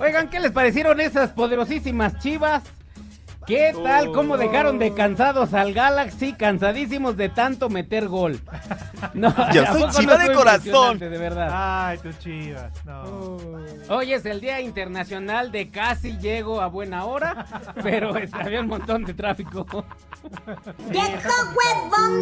[0.00, 2.62] Oigan, ¿qué les parecieron esas poderosísimas chivas?
[3.46, 4.10] ¿Qué tal?
[4.10, 6.32] ¿Cómo dejaron de cansados al Galaxy?
[6.32, 8.40] Cansadísimos de tanto meter gol.
[9.14, 10.98] No, Yo ¿a soy poco no chiva de corazón.
[10.98, 11.48] De verdad.
[11.52, 12.72] Ay, tus chivas.
[12.84, 13.36] No.
[13.88, 17.46] Hoy es el Día Internacional de Casi Llego a Buena Hora,
[17.84, 19.64] pero este, había un montón de tráfico.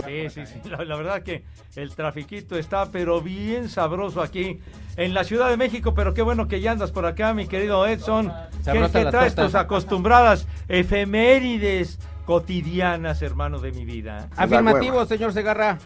[0.05, 0.69] Sí, sí, sí.
[0.69, 4.61] La, la verdad que el trafiquito está, pero bien sabroso aquí
[4.97, 5.95] en la Ciudad de México.
[5.95, 8.33] Pero qué bueno que ya andas por acá, mi querido Edson.
[8.65, 14.29] ¿Qué, qué traes tus acostumbradas efemérides cotidianas, hermano de mi vida?
[14.37, 15.79] Afirmativo, señor Segarra.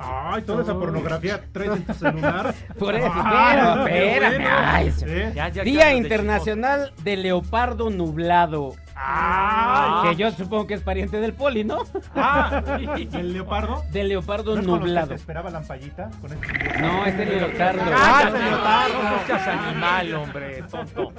[0.00, 2.54] Ay, toda esa pornografía traes en tu celular.
[2.78, 4.46] Por eso, Ah, espérame.
[4.46, 5.32] Ay, ¿Eh?
[5.34, 8.72] Ya, ya, Día Internacional de Leopardo Nublado.
[8.96, 10.10] Ay.
[10.10, 11.78] Que yo supongo que es pariente del poli, ¿no?
[12.14, 12.62] Ah,
[13.12, 13.82] ¿el leopardo?
[13.90, 15.08] Del leopardo ¿No es con los que nublado.
[15.08, 16.10] te esperaba la ampallita?
[16.20, 17.82] Con este No, es el leotardo.
[17.86, 19.02] Ah, Cállate, ese leotardo.
[19.02, 21.12] No seas animal, hombre, tonto.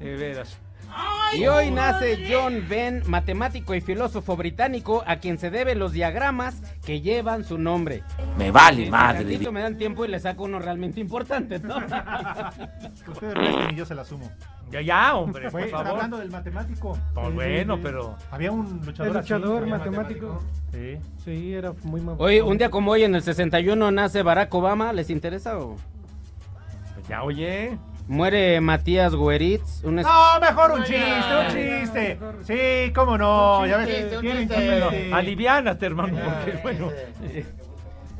[0.00, 0.58] De veras.
[1.34, 6.60] Y hoy nace John Venn, matemático y filósofo británico, a quien se deben los diagramas
[6.84, 8.02] que llevan su nombre.
[8.36, 9.50] Me vale Este madre.
[9.50, 11.76] me dan tiempo y le saco uno realmente importante, ¿no?
[13.08, 14.30] Ustedes resten y yo se la sumo.
[14.70, 15.86] Ya, ya, hombre, por favor.
[15.88, 16.98] hablando del matemático.
[17.14, 18.14] Pues bueno, pero...
[18.30, 20.42] Había un luchador El luchador matemático.
[20.70, 20.98] Sí.
[21.24, 22.16] Sí, era muy mal.
[22.18, 24.92] Hoy, un día como hoy, en el 61, nace Barack Obama.
[24.92, 25.76] ¿Les interesa o...?
[26.94, 27.78] Pues ya, oye.
[28.08, 31.02] Muere Matías Gueritz, un es- No, mejor un chiste,
[31.40, 32.18] un chiste.
[32.86, 33.66] Sí, cómo no.
[33.66, 35.10] Ya ves, tienen chiste.
[35.12, 36.90] Aliviánate, hermano, porque bueno...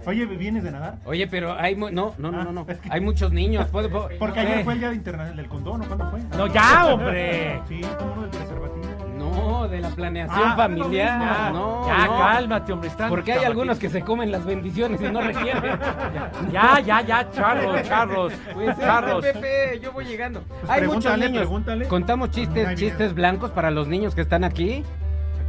[0.04, 0.96] Oye, ¿vienes de nadar?
[1.04, 1.76] Oye, pero hay...
[1.76, 2.66] mu- No, no, no, no, no.
[2.90, 3.68] Hay muchos niños.
[3.68, 6.20] ¿puedo- puedo- Porque ayer fue el día internacional del condón, ¿o cuándo fue?
[6.36, 7.60] No, ya, hombre.
[7.68, 8.82] Sí, cómo no, del preservativo.
[9.36, 11.20] No, de la planeación Ah, familiar.
[11.20, 12.18] ya, no, ya, no.
[12.18, 12.88] cálmate, hombre.
[12.88, 15.78] Están Porque hay algunos que se comen las bendiciones y no requieren.
[16.52, 19.22] Ya, ya, ya, charros, charros, Pues, charros.
[19.24, 20.42] Pepe, yo voy llegando.
[20.42, 21.38] Pues hay muchos niños.
[21.38, 21.88] pregúntale.
[21.88, 24.84] Contamos chistes, chistes blancos para los niños que están aquí.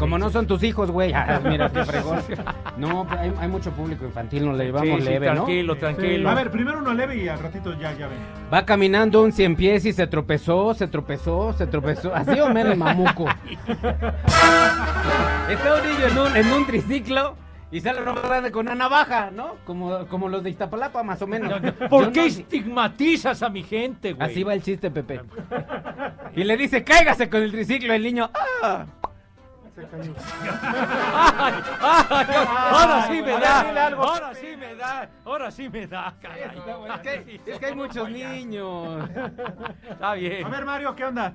[0.03, 1.13] Como no son tus hijos, güey.
[1.15, 2.19] Ah, mira qué fregón.
[2.77, 5.33] No, hay, hay mucho público infantil, nos le llevamos Sí, sí, leve, ¿no?
[5.35, 6.29] tranquilo, tranquilo.
[6.29, 8.17] A ver, primero uno leve y al ratito ya, ya ven.
[8.51, 12.13] Va caminando un cien pies y se tropezó, se tropezó, se tropezó.
[12.13, 13.25] Así o menos mamuco.
[15.49, 17.35] Está un niño en un, en un triciclo
[17.71, 19.55] y sale grande con una navaja, ¿no?
[19.65, 21.53] Como, como los de Iztapalapa, más o menos.
[21.89, 24.29] ¿Por Yo qué no- estigmatizas a mi gente, güey?
[24.29, 25.21] Así va el chiste, Pepe.
[26.35, 28.29] Y le dice, cáigase con el triciclo, el niño.
[28.63, 28.85] ¡Ah!
[29.75, 36.41] Ay, ay, ahora sí me da, ahora sí me da, ahora sí me da, caray.
[36.93, 39.09] Es que, es que hay muchos niños.
[39.89, 40.45] Está bien.
[40.45, 41.33] A ver, Mario, ¿qué onda?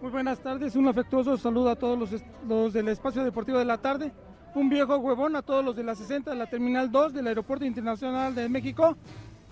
[0.00, 3.78] Muy buenas tardes, un afectuoso saludo a todos los, los del espacio deportivo de la
[3.78, 4.12] tarde.
[4.54, 7.64] Un viejo huevón a todos los de la 60 de la Terminal 2 del Aeropuerto
[7.64, 8.96] Internacional de México.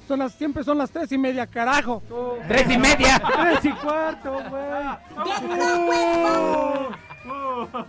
[0.07, 2.03] Son las, siempre son las tres y media, carajo.
[2.47, 3.21] ¡Tres y media!
[3.21, 4.65] ¡Tres y cuarto, güey!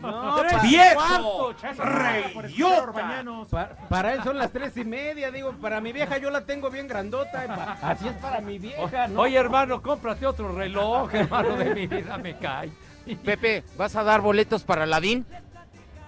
[0.01, 1.53] No, ¡Tres pa- viejo!
[1.77, 3.23] ¡Reyota!
[3.49, 6.69] Pa- para él son las tres y media, digo, para mi vieja yo la tengo
[6.69, 7.45] bien grandota.
[7.47, 9.21] pa- Así es para mi vieja, ¿no?
[9.21, 12.71] Oye, hermano, cómprate otro reloj, hermano de mi vida, me cae.
[13.23, 15.25] Pepe, ¿vas a dar boletos para Aladín?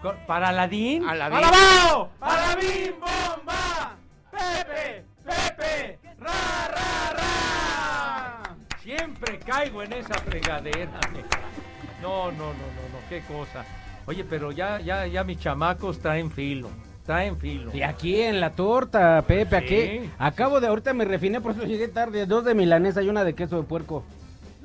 [0.02, 1.08] Co- ¿Para Aladín?
[1.08, 1.38] Aladín.
[1.38, 2.10] ¡Alabao!
[2.22, 3.96] ¡Alabín bomba!
[4.32, 5.06] ¡Pepe!
[5.26, 6.00] ¡Pepe!
[6.20, 6.32] ¡Ra,
[6.70, 8.56] ra, ra!
[8.82, 11.00] Siempre caigo en esa fregadera.
[11.14, 11.67] me cae.
[12.02, 13.66] No, no, no, no, no, qué cosa.
[14.06, 16.70] Oye, pero ya, ya, ya mis chamacos traen filo.
[17.06, 17.72] Traen filo.
[17.74, 20.12] Y aquí en la torta, Pepe, Sí, aquí.
[20.18, 22.26] Acabo de, ahorita me refiné, por eso llegué tarde.
[22.26, 24.04] Dos de milanesa y una de queso de puerco.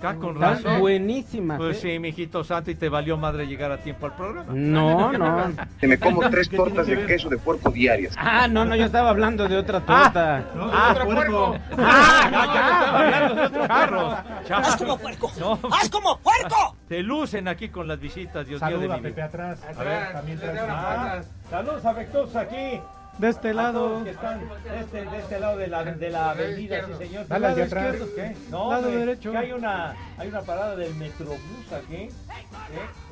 [0.03, 0.81] Acá con razón.
[0.81, 1.59] buenísimas.
[1.59, 1.93] Pues ¿eh?
[1.93, 4.53] sí, mijito santo, y te valió madre llegar a tiempo al programa.
[4.53, 5.53] No, no.
[5.81, 8.15] Que me como tres tortas de queso de puerco diarias.
[8.19, 10.45] Ah, no, no, yo estaba hablando de otra torta.
[10.57, 11.57] Ah, puerco.
[11.79, 14.15] Ah, ya, ya, estaba hablando de otro charros.
[14.51, 15.33] ¡Haz como puerco!
[15.73, 16.77] ¡Haz como puerco!
[16.89, 19.25] Te lucen aquí con las visitas, Dios mío de Saluda, mi Pepe, vida.
[19.27, 19.61] atrás.
[19.77, 20.13] A ver.
[20.13, 21.27] También atrás.
[21.49, 22.81] Saludos afectuosos aquí
[23.19, 24.03] De este A lado.
[24.05, 27.29] que están de este, de este lado de la, de la avenida, sí señor.
[27.29, 27.95] Dale al de Lado atrás.
[27.95, 28.37] izquierdo, ¿qué?
[28.51, 29.33] No, Lado hombre, derecho.
[29.33, 31.95] que hay una, hay una parada del Metrobús aquí.
[31.97, 32.11] ¿eh?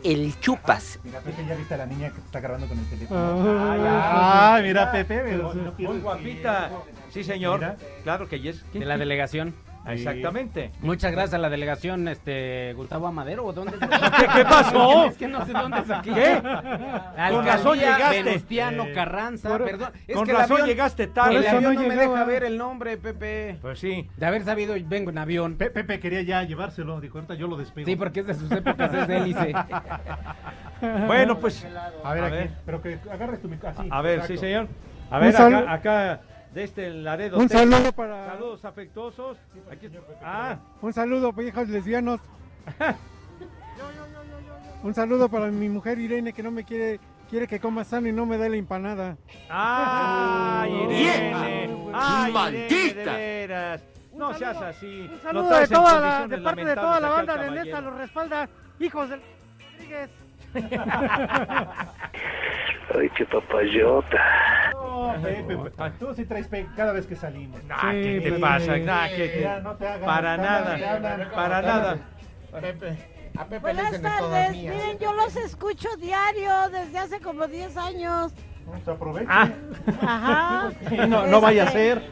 [0.03, 0.99] El chupas.
[1.05, 2.91] Mira, Pepe, ya viste a la niña que está grabando con el Ah.
[2.91, 3.77] teléfono.
[3.85, 4.55] ya.
[4.55, 5.23] Ay, mira, Pepe.
[5.23, 6.71] mira, no Muy guapita.
[7.11, 7.61] Sí, señor.
[7.61, 7.77] Mira.
[8.03, 8.65] Claro que yes.
[8.73, 9.55] De la delegación.
[9.87, 10.71] Exactamente.
[10.81, 13.73] Muchas gracias a la delegación, este, Gustavo Amadero, ¿o ¿dónde?
[14.19, 15.05] ¿Qué, qué pasó?
[15.11, 16.11] Es que no sé dónde es aquí.
[16.13, 16.33] ¿Qué?
[16.35, 18.23] Alcaldía Con razón llegaste.
[18.23, 19.93] Venustiano Eh, Carranza, por- perdón.
[20.07, 21.37] Es con que razón avión- llegaste tarde.
[21.37, 23.59] El avión no no me deja ver el nombre, Pepe.
[23.63, 24.09] Pues sí.
[24.17, 25.57] De haber sabido, vengo en avión.
[25.57, 27.87] Pe- Pepe quería ya llevárselo, dijo, ahorita yo lo despego.
[27.87, 29.55] Sí, porque es de sus épocas, es de hélice.
[31.07, 31.67] Bueno, pues.
[32.05, 32.51] A ver, a aquí, ver.
[32.65, 33.93] pero que agarres tu micrófono.
[33.95, 34.67] A ver, sí, señor.
[35.11, 36.21] A ver, acá,
[36.55, 37.39] de este Laredo.
[37.39, 37.71] Un Texas.
[37.71, 39.37] saludo para- Saludos afectuosos.
[39.71, 39.89] Aquí,
[40.23, 42.21] ah, Un saludo para hijos lesbianos.
[44.83, 48.13] Un saludo para mi mujer Irene que no me quiere quiere que coma sano y
[48.13, 49.17] no me da la empanada.
[49.49, 51.77] ¡Ay, Irene!
[51.93, 52.75] ¡Ay, ¡Maldita!
[52.75, 53.83] Irene, de veras!
[54.15, 55.09] No seas así.
[55.13, 57.51] Un saludo de, toda la, de parte de toda la banda de.
[57.51, 58.49] Nesa, los respalda,
[58.81, 59.23] hijos del
[59.73, 60.11] Rodríguez.
[62.95, 64.19] Ay, qué papayota.
[64.73, 65.57] No, Pepe,
[65.99, 67.63] tú sí traes pe cada vez que salimos.
[67.65, 68.77] Nah, ¿qué te pasa?
[68.79, 71.31] Nah, ¿qué te- Ya, no te hagas, Para nada, hablan, te hablan.
[71.31, 71.99] para nada.
[72.61, 72.97] Pepe.
[73.39, 74.75] A Pepe le Buenas dicen de todas tardes, mías.
[74.75, 78.33] miren, yo los escucho diario desde hace como 10 años.
[78.71, 79.27] Pues aproveche.
[79.31, 80.71] Ajá.
[81.09, 82.03] No, no vaya a Este, ser.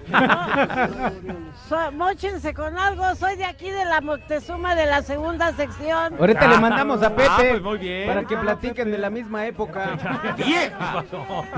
[1.69, 6.15] So- móchense con algo, soy de aquí de la Moctezuma de la segunda sección.
[6.19, 8.09] Ahorita Ah, le mandamos a Pepe ah, pues muy bien.
[8.09, 9.91] para que platiquen de la misma época.
[10.37, 11.05] ¡Vieja!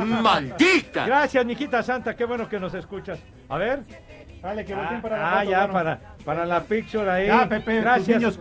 [0.04, 1.06] ¡Maldita!
[1.06, 3.18] Gracias, mijita santa, qué bueno que nos escuchas.
[3.48, 3.80] A ver.
[4.42, 7.26] Dale, que Ah, para la ah, foto, ya, para, para la picture ahí.
[7.26, 8.18] Ya, Pepe, Gracias.
[8.18, 8.40] niños.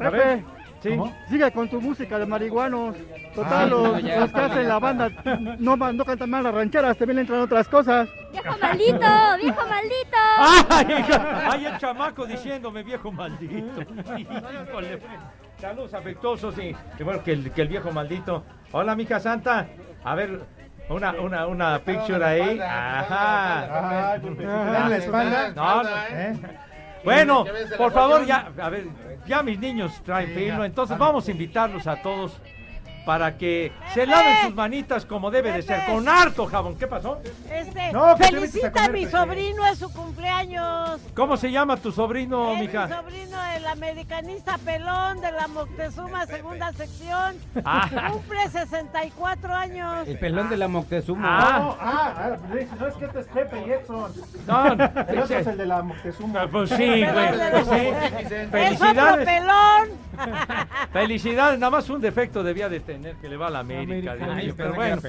[0.00, 0.22] A ver.
[0.40, 0.44] Pepe,
[0.82, 0.98] Sí.
[1.28, 2.96] sigue con tu música de marihuanos.
[3.34, 4.20] Total, Ah, los, no, ya.
[4.20, 5.10] los que hacen la banda
[5.58, 8.08] no, no cantan mal las rancheras, también le entran otras cosas.
[8.32, 9.06] ¡Viejo maldito!
[9.40, 10.18] ¡Viejo maldito!
[10.38, 11.48] ¡Ay, hija!
[11.52, 13.80] Ay, el chamaco diciéndome viejo maldito.
[14.18, 14.98] Híjole.
[15.60, 18.44] Saludos afectuosos y qué bueno que el, que el viejo maldito.
[18.72, 19.68] Hola, mija santa.
[20.02, 20.40] A ver,
[20.88, 22.58] una, una, una picture ahí.
[22.58, 24.16] Ajá.
[24.20, 25.48] Te dan la espalda.
[25.54, 25.88] No, no.
[26.10, 26.36] ¿eh?
[27.04, 27.44] Bueno,
[27.76, 28.86] por favor, ya, a ver,
[29.26, 32.40] ya mis niños traen filo, entonces vamos a invitarlos a todos
[33.04, 36.76] para que se laven sus manitas como debe de ser, con harto jabón.
[36.76, 37.20] ¿Qué pasó?
[37.50, 41.00] Este, No, te felicita a mi sobrino, es su cumpleaños.
[41.14, 42.88] ¿Cómo se llama tu sobrino, Es mi mija?
[42.88, 47.36] sobrino, el americanista pelón de la Moctezuma, segunda sección.
[47.64, 48.10] Ah.
[48.12, 50.06] Cumple 64 años.
[50.08, 51.38] El pelón de la Moctezuma.
[51.38, 52.36] Ah, ah, ah,
[52.78, 54.12] no es que este es Pepe y Edson.
[54.46, 56.46] No, el otro es el de la Moctezuma.
[56.46, 57.04] Pues sí, güey.
[57.50, 57.76] pues sí.
[58.52, 59.26] Es otro Felicidades.
[59.26, 59.88] pelón.
[60.92, 64.14] Felicidades, nada más un defecto debía de tener que le va a la América.
[64.16, 65.00] Dios mío, pero bueno,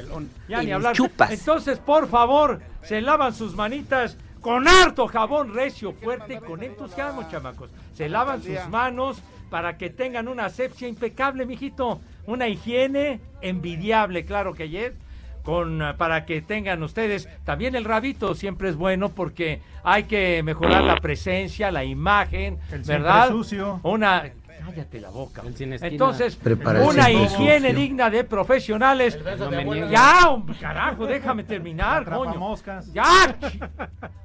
[0.48, 0.96] ya ni El hablar.
[0.96, 1.32] chupas.
[1.32, 7.70] Entonces, por favor, se lavan sus manitas con harto jabón recio, fuerte, con entusiasmo, chamacos.
[7.94, 12.02] Se lavan sus manos para que tengan una asepsia impecable, mijito.
[12.26, 14.96] Una higiene envidiable, claro que ayer.
[15.44, 20.86] Con, para que tengan ustedes también el rabito siempre es bueno porque hay que mejorar
[20.86, 23.28] la presencia, la imagen, El ¿verdad?
[23.28, 23.82] sucio.
[23.84, 24.32] Una
[24.66, 25.42] cállate la boca.
[25.48, 25.76] esquina.
[25.82, 26.40] Entonces,
[26.86, 27.74] una higiene sucio.
[27.74, 29.18] digna de profesionales.
[29.24, 29.88] de.
[29.92, 32.22] Ya, hombre, carajo, déjame terminar, coño.
[32.22, 32.94] Atrapamoscas.
[32.94, 33.36] Ya.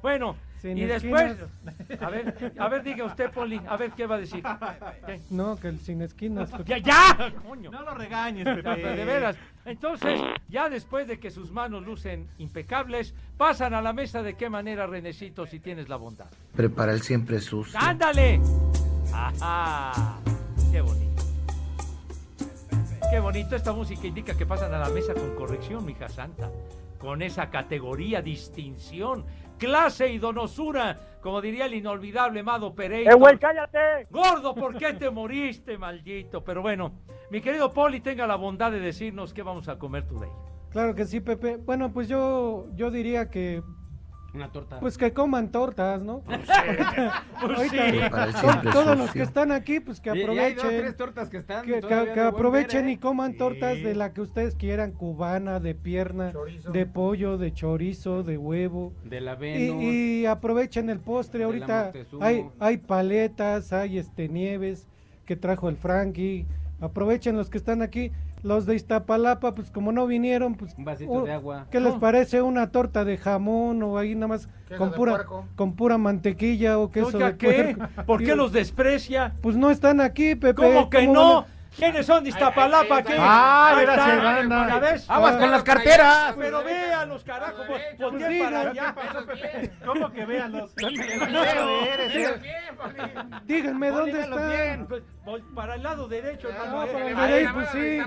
[0.01, 1.37] Bueno, Sin y después,
[1.99, 4.43] a ver, a ver, diga usted, Poli, a ver qué va a decir.
[5.05, 5.21] ¿Qué?
[5.29, 6.49] No, que el sin esquinas.
[6.65, 7.71] Ya, ya, coño.
[7.71, 8.95] No lo regañes, Pepe.
[8.95, 9.35] de veras.
[9.65, 14.49] Entonces, ya después de que sus manos lucen impecables, pasan a la mesa de qué
[14.49, 16.27] manera, Renecito, si tienes la bondad.
[16.55, 17.77] Prepara el siempre sucio.
[17.79, 18.39] ¡Ándale!
[19.19, 20.17] ¡Ajá!
[20.71, 21.23] ¡Qué bonito!
[23.11, 23.55] ¡Qué bonito!
[23.55, 26.49] Esta música indica que pasan a la mesa con corrección, mija santa.
[26.97, 29.25] Con esa categoría, distinción,
[29.57, 33.11] clase y donosura, como diría el inolvidable Mado Pereira.
[33.11, 34.07] ¡Eh, güey, cállate!
[34.09, 36.43] Gordo, ¿por qué te moriste, maldito?
[36.43, 36.93] Pero bueno,
[37.29, 40.29] mi querido Poli, tenga la bondad de decirnos qué vamos a comer today.
[40.69, 41.57] Claro que sí, Pepe.
[41.57, 43.63] Bueno, pues yo, yo diría que
[44.33, 44.79] Una torta.
[44.79, 46.19] Pues que coman tortas, ¿no?
[46.19, 46.51] Pues sí.
[47.77, 50.55] el siempre todos los que están aquí, pues que Y- y hay aprovechen.
[50.57, 51.77] dos, tres tortas que están Que,
[52.21, 52.93] aprovechen ver, ¿eh?
[52.93, 56.31] y coman tortas de la que ustedes quieran, cubana, de pierna,
[56.71, 58.93] de pollo, de chorizo, de huevo.
[59.03, 59.83] De la Y, Venus.
[59.83, 61.43] y aprovechen el postre.
[61.45, 64.87] Ahorita hay, hay paletas, hay este nieves
[65.25, 66.45] que trajo el Frankie.
[66.81, 68.11] Aprovechen los que están aquí.
[68.41, 70.73] Los de Iztapalapa, pues como no vinieron, pues.
[70.77, 71.65] Un vasito uh, de agua.
[71.69, 71.99] ¿Qué les Oh.
[71.99, 75.25] parece una torta de jamón o ahí nada más con pura,
[75.55, 77.77] con pura mantequilla o queso Oiga, de ¿qué?
[78.05, 79.33] ¿Por qué los desprecia?
[79.41, 80.53] Pues no están aquí, Pepe.
[80.55, 81.33] ¿Cómo que ¿cómo no?
[81.35, 82.97] van a- ¿Quiénes son de Iztapalapa?
[82.97, 83.13] aquí?
[83.17, 84.49] Ah, están.
[84.49, 85.09] ¿la ves?
[85.09, 86.35] Aguas con las carteras.
[86.37, 87.63] Pero véanlos, carajo,
[87.97, 88.95] volteen para allá.
[89.85, 90.75] ¿Cómo que véanlos?
[93.45, 94.63] Díganme dónde Voltéalos está.
[94.63, 96.81] bien, pues, vol- para el lado derecho, hermano.
[96.81, 96.89] Ah, eh.
[96.93, 97.99] para el Ahí, derecho, pues sí.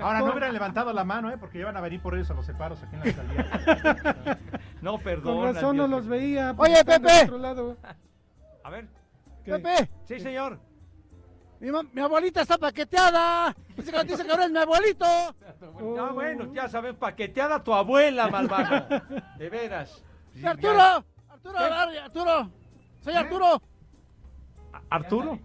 [0.00, 1.36] Ahora no hubieran levantado la mano, ¿eh?
[1.38, 4.38] Porque iban a venir por ellos a los separos aquí en la alcaldía.
[4.80, 5.36] No, perdón.
[5.38, 6.54] Con razón no los veía.
[6.56, 7.28] Oye, están Pepe.
[8.62, 8.86] A ver.
[9.44, 10.60] Pepe, Sí, señor.
[11.60, 13.54] Mi, mi abuelita está paqueteada.
[13.76, 15.04] Dice que, dice que ahora es mi abuelito.
[15.04, 18.86] Ah, bueno, ya sabes, paqueteada tu abuela, malvado.
[19.38, 20.02] De veras.
[20.34, 22.50] Sí, Arturo, Arturo, Arturo.
[23.02, 23.62] Soy Arturo.
[24.90, 25.38] ¿Arturo?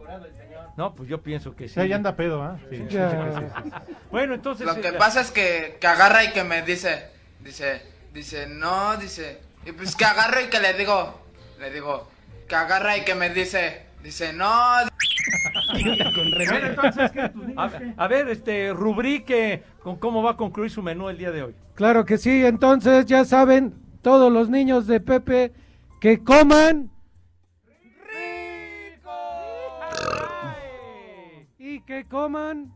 [0.78, 1.88] No, pues yo pienso que sí.
[1.88, 2.58] Ya anda pedo, ¿ah?
[2.70, 3.70] Sí, Sí, sí, sí, sí, sí, sí.
[3.70, 3.96] sí.
[4.12, 4.66] Bueno, entonces.
[4.66, 7.10] Lo que eh, pasa es que, que agarra y que me dice,
[7.40, 7.82] dice,
[8.14, 11.22] dice, no, dice, y pues que agarra y que le digo,
[11.60, 12.10] le digo,
[12.48, 14.50] que agarra y que me dice, dice, no.
[16.50, 17.32] Bueno, entonces, ¿qué?
[17.56, 21.44] a, a ver, este, rubrique con cómo va a concluir su menú el día de
[21.44, 21.56] hoy.
[21.76, 25.52] Claro que sí, entonces ya saben, todos los niños de Pepe
[26.00, 26.92] que coman.
[31.58, 32.74] Y que coman.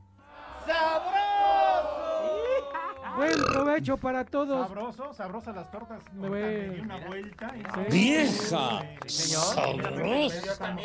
[3.17, 4.67] Buen provecho para todos.
[4.67, 5.99] Sabroso, sabrosas las tortas.
[6.13, 7.51] Me di una vuelta.
[7.55, 7.97] y- Sí.
[7.97, 8.81] ¡Vieja!
[9.07, 9.43] Señor.
[9.55, 10.75] Sabrosa.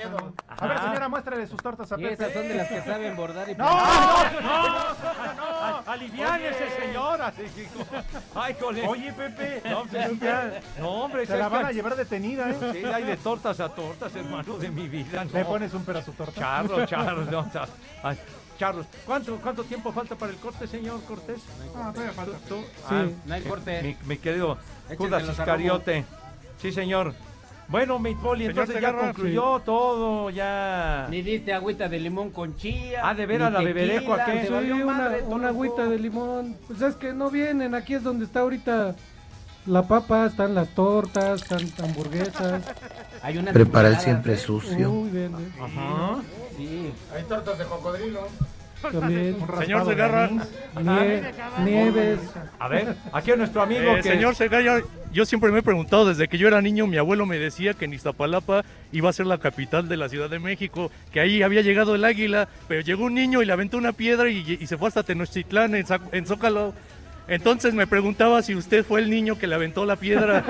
[0.49, 2.15] A ver, señora, muéstrale sus tortas a Y Pepe.
[2.15, 3.67] esas son de las que saben bordar y ¡No!
[3.69, 4.43] planchar.
[4.43, 5.73] ¡No!
[5.83, 5.83] ¡No!
[5.93, 7.33] Aliviánese, señora.
[8.35, 8.87] Ay, cole.
[8.89, 9.63] Oye, Pepe.
[9.69, 9.85] No.
[10.81, 11.27] No, hombre.
[11.27, 12.57] Se la van a llevar detenida, ¿eh?
[12.73, 15.25] Sí, hay de tortas a tortas, hermano de mi vida.
[15.25, 15.47] ¿Le no.
[15.47, 16.41] pones un pedazo a su torta?
[16.41, 17.47] Charlos, charlos, no,
[18.63, 18.87] cha- ay, charlos.
[19.07, 21.41] ¿Cuánto, ¿Cuánto tiempo falta para el corte, señor Cortés?
[21.77, 22.39] Ah, todavía falta.
[22.49, 22.57] ¿Tú?
[22.57, 23.83] Sí, Ah, no hay corte.
[23.83, 24.59] Mi, mi querido
[24.97, 26.05] Judas Iscariote.
[26.61, 27.15] Sí, señor.
[27.69, 31.07] Bueno, mi poli, Señor entonces ya concluyó todo, ya.
[31.11, 33.01] Ni diste agüita de limón con chía.
[33.03, 34.47] Ah, ¿de veras la beberé, ¿a qué?
[34.47, 36.57] Sí, una, madre una agüita de limón.
[36.67, 38.95] Pues es que no vienen, aquí es donde está ahorita
[39.67, 42.63] la papa, están las tortas, están hamburguesas.
[43.23, 44.39] Hay unas Prepara el enchiladas, siempre ¿eh?
[44.39, 44.91] sucio.
[44.91, 45.53] Uy, bien, bien.
[45.61, 46.17] Ajá.
[46.57, 46.93] Sí.
[47.15, 48.29] Hay tortas de cocodrilo.
[48.91, 49.37] También.
[49.61, 50.31] Señor Segarra.
[50.75, 51.23] Nie-
[51.65, 52.19] Nieves.
[52.59, 54.81] A ver, aquí a nuestro amigo Eh, que señor Segarra,
[55.13, 57.85] yo siempre me he preguntado, desde que yo era niño, mi abuelo me decía que
[57.85, 61.61] en Iztapalapa iba a ser la capital de la Ciudad de México, que ahí había
[61.63, 64.77] llegado el águila, pero llegó un niño y le aventó una piedra y, y se
[64.77, 66.75] fue hasta Tenochtitlán, en Zócalo.
[67.29, 70.43] Entonces me preguntaba si usted fue el niño que le aventó la piedra.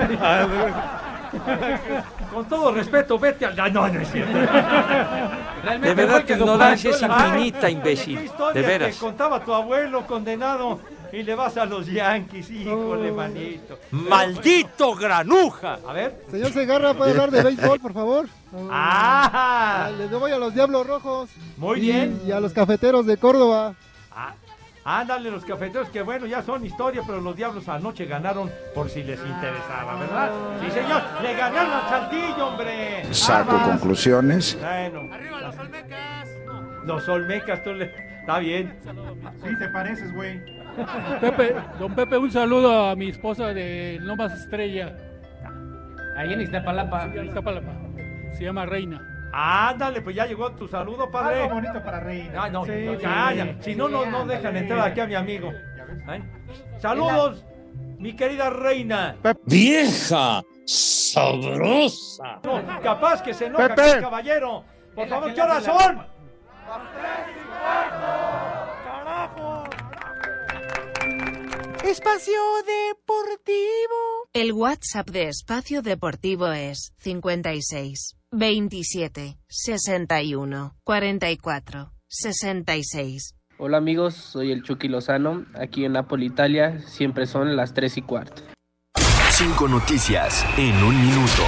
[2.33, 3.59] Con todo respeto, vete al.
[3.59, 4.33] Ah, No, no es cierto.
[4.37, 8.17] De verdad, tu ignorancia es infinita, Ay, imbécil.
[8.19, 8.93] ¿qué historia De veras.
[8.95, 10.79] que contaba tu abuelo condenado
[11.11, 13.77] y le vas a los Yankees, híjole, manito.
[13.91, 15.77] ¡Maldito granuja!
[15.87, 16.23] A ver.
[16.31, 18.27] Señor Segarra, ¿puede hablar de béisbol, por favor?
[18.71, 19.91] ¡Ah!
[19.97, 21.29] Les voy a los Diablos Rojos.
[21.57, 22.21] Muy Y- bien.
[22.27, 23.73] Y a los cafeteros de Córdoba.
[24.85, 28.89] Ah, ándale, los cafeteros, que bueno, ya son historia, pero los diablos anoche ganaron por
[28.89, 30.31] si les interesaba, ¿verdad?
[30.61, 33.05] Sí, señor, le ganaron al Saltillo, hombre.
[33.13, 33.69] Saco Armas.
[33.69, 34.57] conclusiones.
[34.59, 35.13] Bueno.
[35.13, 36.29] ¡Arriba los Olmecas!
[36.85, 37.85] Los Olmecas, tú le...
[38.19, 38.77] Está bien.
[39.43, 40.41] Sí, te pareces, güey.
[41.21, 44.95] Pepe, don Pepe, un saludo a mi esposa de Lomas Estrella.
[46.17, 47.05] Ahí en Iztapalapa.
[47.05, 47.71] En Iztapalapa.
[48.37, 49.12] Se llama Reina.
[49.35, 51.41] Ándale, pues ya llegó tu saludo, padre.
[51.43, 52.43] Algo bonito para Reina.
[52.43, 53.01] Ah, no, Sí, no, sí.
[53.01, 53.57] ya, ya.
[53.61, 55.51] Si no, no, no dejan entrar aquí a mi amigo.
[55.51, 56.21] ¿Eh?
[56.79, 57.43] Saludos,
[57.97, 59.15] mi querida reina.
[59.45, 62.39] Vieja sabrosa.
[62.43, 63.81] No, capaz que se enoja Pepe.
[63.81, 64.63] aquel caballero.
[64.93, 66.05] Por favor, ¿qué horas son?
[71.83, 72.33] Espacio
[72.65, 74.27] Deportivo.
[74.33, 83.35] El WhatsApp de Espacio Deportivo es 56 27 61 44 66.
[83.59, 85.45] Hola amigos, soy el Chucky Lozano.
[85.53, 88.41] Aquí en Napoli, Italia, siempre son las 3 y cuarto.
[89.29, 91.43] Cinco noticias en un minuto.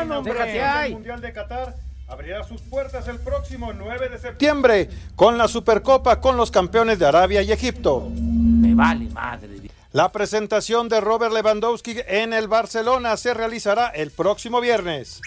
[0.00, 0.86] One, hombre!
[0.86, 1.74] El Mundial de Qatar
[2.08, 7.06] abrirá sus puertas el próximo 9 de septiembre con la Supercopa con los campeones de
[7.06, 8.08] Arabia y Egipto.
[8.10, 9.48] Me vale madre.
[9.92, 15.20] La presentación de Robert Lewandowski en el Barcelona se realizará el próximo viernes.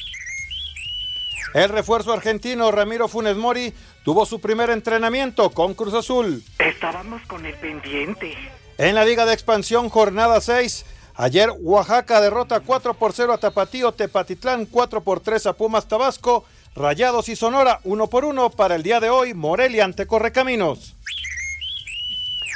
[1.53, 6.43] El refuerzo argentino Ramiro Funes Mori tuvo su primer entrenamiento con Cruz Azul.
[6.57, 8.35] Estábamos con el pendiente.
[8.77, 10.85] En la Liga de Expansión, jornada 6.
[11.15, 16.43] Ayer Oaxaca derrota 4 por 0 a Tapatío, Tepatitlán 4 por 3 a Pumas Tabasco,
[16.75, 20.95] Rayados y Sonora 1 por 1 para el día de hoy, Morelia ante Correcaminos.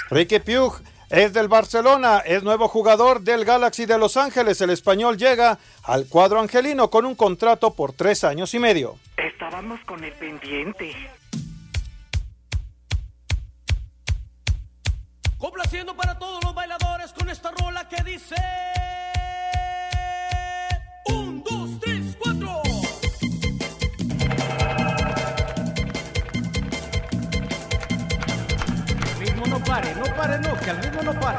[0.10, 4.60] Ricky Piug es del Barcelona, es nuevo jugador del Galaxy de Los Ángeles.
[4.60, 8.98] El español llega al cuadro angelino con un contrato por tres años y medio.
[9.18, 10.96] Estábamos con el pendiente.
[15.38, 18.36] Complaciendo para todos los bailadores con esta rola que dice.
[21.06, 22.62] Un, dos, tres, cuatro.
[29.00, 31.38] El ritmo no pare, no pare, no, que el ritmo no pare.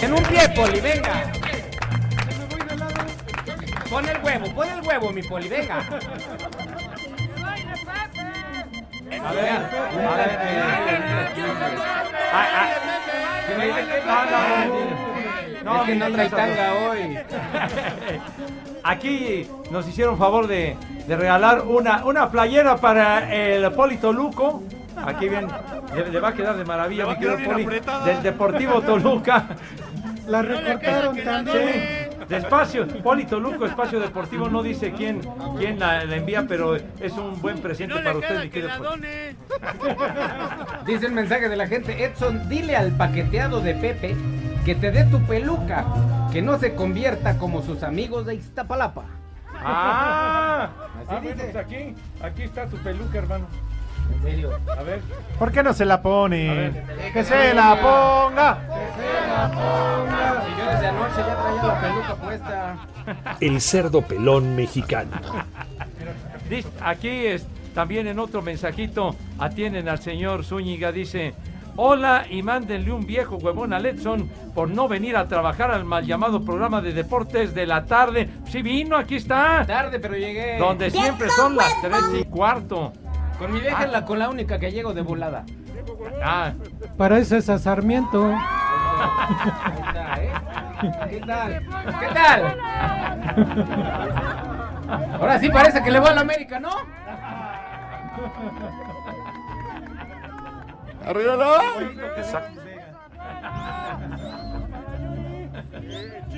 [0.00, 1.43] En un pie, Poli, venga.
[3.94, 5.78] Pon el huevo, pon el huevo, mi Poli, venga.
[5.78, 5.82] A
[9.32, 10.30] ver, a ver,
[12.32, 12.66] ah,
[14.10, 14.66] ah.
[15.62, 17.18] No, Es que no trae tanga hoy.
[18.82, 20.76] Aquí nos hicieron favor de,
[21.06, 24.64] de regalar una, una playera para el Poli Toluco.
[25.06, 25.46] Aquí bien,
[25.94, 27.64] le, le va a quedar de maravilla, mi a querido Poli,
[28.06, 29.46] del Deportivo Toluca.
[30.26, 32.03] La recortaron también.
[32.28, 35.20] De espacio, Poli Toluco, espacio deportivo, no dice quién,
[35.58, 38.70] quién la, la envía, pero es un buen presente para usted, mi querido.
[40.86, 44.16] Dice el mensaje de la gente, Edson, dile al paqueteado de Pepe
[44.64, 45.84] que te dé tu peluca,
[46.32, 49.04] que no se convierta como sus amigos de Iztapalapa.
[49.56, 50.70] Ah,
[51.00, 53.46] Así ah, bueno, pues aquí, aquí está tu peluca, hermano.
[54.12, 54.50] En serio.
[54.78, 55.00] A ver.
[55.38, 56.50] ¿Por qué no se la pone?
[56.50, 56.84] A ver.
[57.12, 58.58] Que se la ponga.
[60.46, 62.76] Y yo desde anoche ya traía la peluca puesta.
[63.40, 65.10] El cerdo pelón mexicano.
[66.48, 71.34] Dice- Aquí es, también en otro mensajito atienden al señor Zúñiga, dice,
[71.76, 76.06] hola y mándenle un viejo huevón a Letson por no venir a trabajar al mal
[76.06, 78.28] llamado programa de deportes de la tarde.
[78.48, 79.64] Sí vino, aquí está.
[79.66, 80.58] Tarde, pero llegué.
[80.58, 82.92] Donde siempre son las tres y cuarto.
[83.38, 85.44] Con mi vieja es la, con la única que llego de volada.
[86.22, 86.52] Ah,
[86.96, 88.26] Para eso es a Sarmiento.
[88.26, 90.30] Ahí está, ¿eh?
[91.10, 91.66] ¿Qué tal?
[92.00, 92.58] ¿Qué tal?
[95.20, 96.70] Ahora sí parece que le va a la América, ¿no?
[101.06, 101.80] ¡Arríbalo!
[102.16, 102.60] Exacto.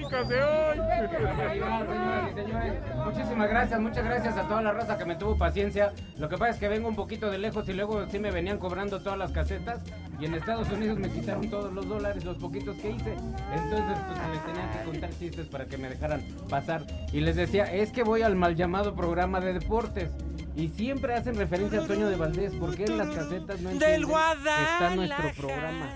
[0.07, 0.77] Chicas de hoy.
[0.77, 5.93] Señoras y señores, Muchísimas gracias, muchas gracias a toda la raza que me tuvo paciencia.
[6.17, 8.59] Lo que pasa es que vengo un poquito de lejos y luego sí me venían
[8.59, 9.81] cobrando todas las casetas
[10.21, 13.15] y en Estados Unidos me quitaron todos los dólares, los poquitos que hice.
[13.15, 16.87] Entonces pues les tenían que contar chistes para que me dejaran pasar.
[17.13, 20.11] Y les decía, es que voy al mal llamado programa de deportes.
[20.55, 24.63] Y siempre hacen referencia a Toño de Valdés, porque en las casetas no entienden que
[24.63, 25.89] está nuestro programa.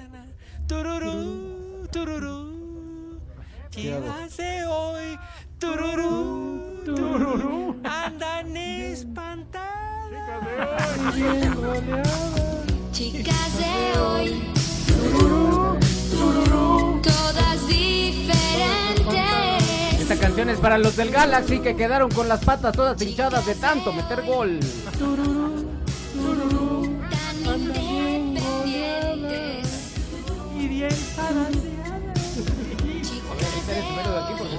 [0.67, 2.50] Tururú, tururú.
[3.71, 5.17] ¿Qué hace hoy?
[5.61, 7.81] Tururú, tururú.
[7.85, 9.71] Andan espantadas.
[12.91, 14.43] Chicas de hoy,
[17.03, 18.41] todas diferentes.
[20.01, 23.55] Esta canción es para los del Galaxy que quedaron con las patas todas hinchadas de
[23.55, 24.59] tanto meter gol.
[27.09, 29.95] Tan independientes.
[30.59, 30.91] Y bien
[31.21, 31.70] Quitar
[33.81, 34.51] aquí pues.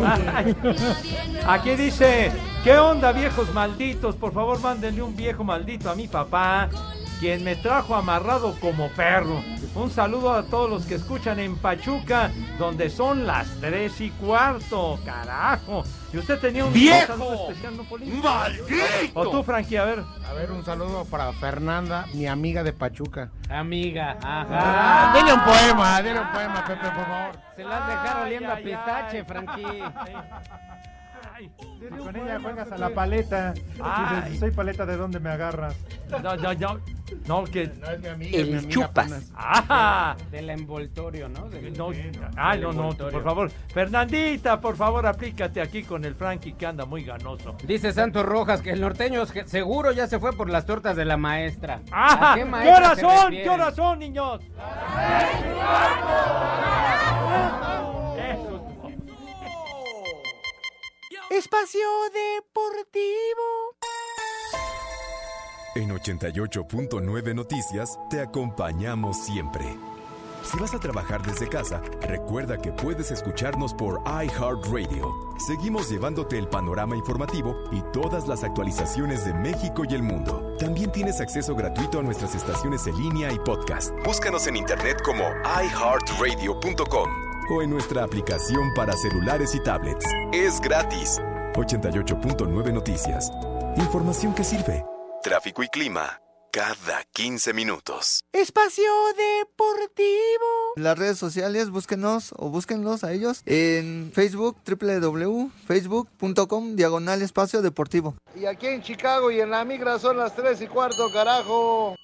[1.46, 2.32] Aquí dice,
[2.64, 4.16] ¿qué onda viejos malditos?
[4.16, 6.68] Por favor, mándenle un viejo maldito a mi papá,
[7.20, 9.44] quien me trajo amarrado como perro.
[9.74, 14.98] Un saludo a todos los que escuchan en Pachuca, donde son las tres y cuarto,
[15.04, 15.84] carajo.
[16.12, 17.06] Y usted tenía un ¡Viejo!
[17.06, 17.84] saludo especial, ¿no?
[18.22, 19.20] ¡Maldito!
[19.20, 20.02] O tú, Frankie, a ver.
[20.28, 23.30] A ver, un saludo para Fernanda, mi amiga de Pachuca.
[23.50, 24.46] Amiga, ajá.
[24.50, 27.38] Ah, dile un poema, dile un poema, Pepe, por favor.
[27.54, 29.82] Se la has dejado oliendo a pistache, Frankie.
[31.98, 33.54] Con ella juegas a la paleta.
[33.82, 34.22] Ay.
[34.24, 35.74] Dices, soy paleta, ¿de dónde me agarras?
[36.22, 36.80] No, no, no.
[37.26, 37.66] No, que.
[37.80, 39.30] No es mi amiga, El mi chupas.
[39.34, 40.16] ¡Ah!
[40.30, 41.48] Del envoltorio, ¿no?
[41.50, 41.90] Del- No,
[42.36, 43.12] ay, no, no, envoltorio.
[43.12, 43.50] por favor.
[43.74, 47.56] Fernandita, por favor, aplícate aquí con el Frankie que anda muy ganoso.
[47.66, 51.16] Dice Santos Rojas que el norteño seguro ya se fue por las tortas de la
[51.16, 51.80] maestra.
[51.90, 52.32] ¡Ah!
[52.32, 53.30] ¿A qué ¿Qué maestra horas se son?
[53.32, 54.40] ¿Qué horas son, niños?
[61.30, 63.76] Espacio Deportivo.
[65.76, 69.64] En 88.9 Noticias te acompañamos siempre.
[70.42, 75.36] Si vas a trabajar desde casa, recuerda que puedes escucharnos por iHeartRadio.
[75.46, 80.56] Seguimos llevándote el panorama informativo y todas las actualizaciones de México y el mundo.
[80.58, 83.92] También tienes acceso gratuito a nuestras estaciones en línea y podcast.
[84.04, 90.06] Búscanos en internet como iHeartRadio.com o en nuestra aplicación para celulares y tablets.
[90.32, 91.18] Es gratis.
[91.54, 93.30] 88.9 Noticias.
[93.76, 94.84] Información que sirve.
[95.22, 96.20] Tráfico y clima
[96.50, 98.24] cada 15 minutos.
[98.32, 100.72] Espacio Deportivo.
[100.76, 108.16] Las redes sociales, búsquenos o búsquenlos a ellos en Facebook, www.facebook.com, diagonal espacio deportivo.
[108.34, 111.94] Y aquí en Chicago y en la migra son las 3 y cuarto, carajo.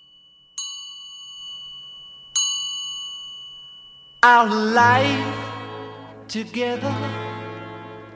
[4.27, 5.39] Our life
[6.27, 6.93] together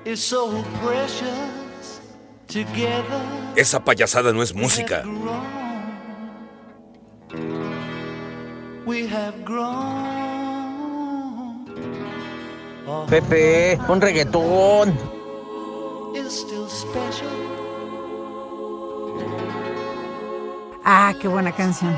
[0.04, 2.00] is so precious.
[2.48, 3.22] Together
[3.54, 5.04] Esa payasada no es música.
[8.84, 9.70] we have grown.
[12.88, 14.90] Our Pepe, un reggaetón.
[16.16, 17.30] is still special.
[20.84, 21.94] Ah, qué buena canción.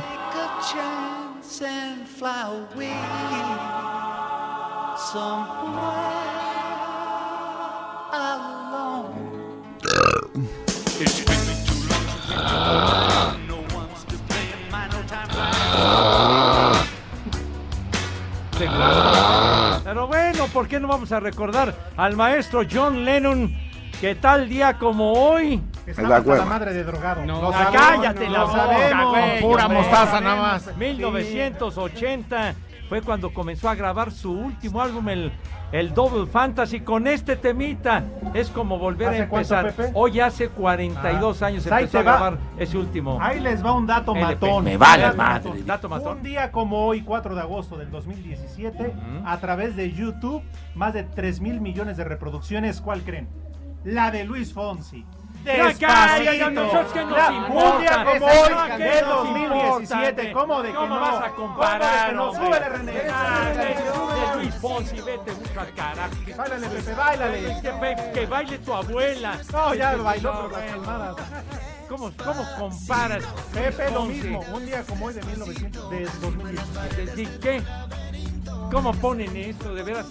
[5.13, 5.21] Pero
[20.07, 23.55] bueno, ¿por qué no vamos a recordar al maestro John Lennon
[24.01, 25.63] que tal día como hoy...
[25.87, 27.23] Estaba la madre de drogado.
[27.27, 30.75] No, sabemos, cállate la boca, sabemos, güey, pura mostaza nada más.
[30.79, 32.55] 1980
[32.93, 35.33] fue cuando comenzó a grabar su último álbum, el,
[35.73, 38.05] el Double Fantasy, con este temita.
[38.35, 39.91] Es como volver a ¿Hace cuánto, empezar.
[39.95, 42.13] Hoy hace 42 Ah, años pues empezó a va.
[42.13, 43.17] grabar ese último.
[43.19, 44.35] Ahí les va un dato LP.
[44.47, 44.65] matón.
[44.65, 45.49] Me vale Dato madre.
[45.49, 45.67] matón.
[45.67, 46.17] Dato matón.
[46.19, 48.93] Un día como hoy, 4 de agosto del 2017,
[49.25, 50.43] a través de YouTube,
[50.75, 52.83] más de 3 mil millones de reproducciones.
[52.83, 53.27] ¿Cuál creen?
[53.85, 55.07] La de Luis Fonsi.
[55.45, 56.51] Despacito.
[56.51, 57.73] nosotros nos La- importa.
[57.75, 60.23] Un día como hoy, no, ¿qué del nos 2017.
[60.29, 60.33] importa?
[60.41, 61.01] ¿Cómo de que ¿Cómo no?
[61.01, 62.47] vas a comparar, ¿Cómo de que no?
[62.47, 62.93] Súbele, René.
[62.93, 66.15] Súbele, de Luis Fonsi, vete mucho al carajo.
[66.37, 67.41] Báilale, Pepe, báilale.
[67.63, 69.39] Que, que- que baile tu abuela.
[69.53, 70.87] No, ya bailó, pero las bueno.
[70.87, 71.17] palmadas.
[71.89, 73.25] ¿Cómo, ¿Cómo comparas?
[73.53, 74.41] Pepe, lo mismo.
[74.53, 77.05] Un día como hoy de 1900, de 2017.
[77.07, 77.63] ¿De- de ¿Qué?
[78.71, 79.75] ¿Cómo ponen esto?
[79.75, 80.07] De veras.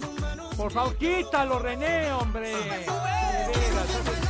[0.56, 2.50] Por favor, quítalo, René, hombre.
[2.50, 4.21] De veras,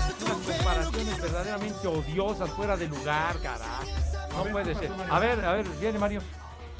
[0.42, 3.84] comparaciones verdaderamente odiosas, fuera de lugar, carajo.
[4.36, 4.90] No puede ser.
[5.10, 6.20] A ver, a ver, viene Mario.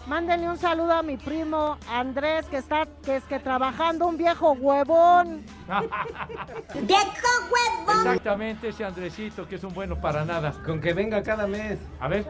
[0.06, 4.52] Mándenle un saludo a mi primo Andrés, que está que es que trabajando un viejo
[4.52, 5.44] huevón.
[6.74, 8.06] ¡Viejo huevón!
[8.06, 10.52] Exactamente, ese Andresito, que es un bueno para nada.
[10.64, 11.78] Con que venga cada mes.
[12.00, 12.26] A ver.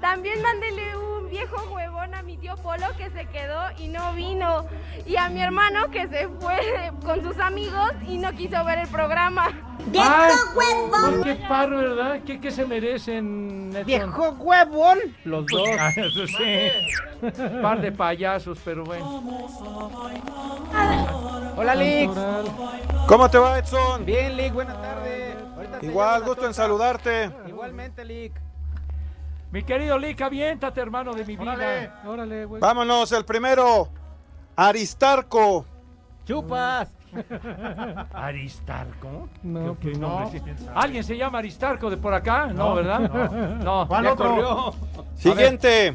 [0.00, 4.66] También mándele un viejo huevón a mi tío Polo que se quedó y no vino.
[5.06, 8.88] Y a mi hermano que se fue con sus amigos y no quiso ver el
[8.88, 9.46] programa.
[9.98, 12.20] Ay, pues Qué parro, ¿verdad?
[12.26, 13.70] ¿Qué, qué se merecen?
[13.70, 13.86] Edson?
[13.86, 14.98] Viejo huevón.
[15.24, 15.68] Los dos.
[15.78, 16.70] Ah, eso sí.
[17.62, 19.22] Par de payasos, pero bueno.
[21.56, 22.10] Hola, Lick.
[23.06, 24.04] ¿Cómo te va, Edson?
[24.04, 25.36] Bien, Lick, buenas tardes.
[25.56, 27.30] Ahorita Igual, gusto en saludarte.
[27.48, 28.51] Igualmente, Lick.
[29.52, 32.00] Mi querido Lick, aviéntate, hermano de mi vida.
[32.06, 32.60] Órale, güey.
[32.60, 33.88] Vámonos, el primero.
[34.56, 35.66] Aristarco.
[36.24, 36.88] Chupas.
[38.14, 39.28] ¿Aristarco?
[39.42, 40.46] No, ¿Qué pues nombre no.
[40.58, 40.66] sí?
[40.74, 42.46] ¿Alguien se llama Aristarco de por acá?
[42.46, 43.00] No, No, ¿verdad?
[43.00, 43.56] no.
[43.82, 43.88] No.
[43.88, 44.28] ¿Cuál ya otro?
[44.30, 44.74] corrió.
[45.16, 45.92] Siguiente.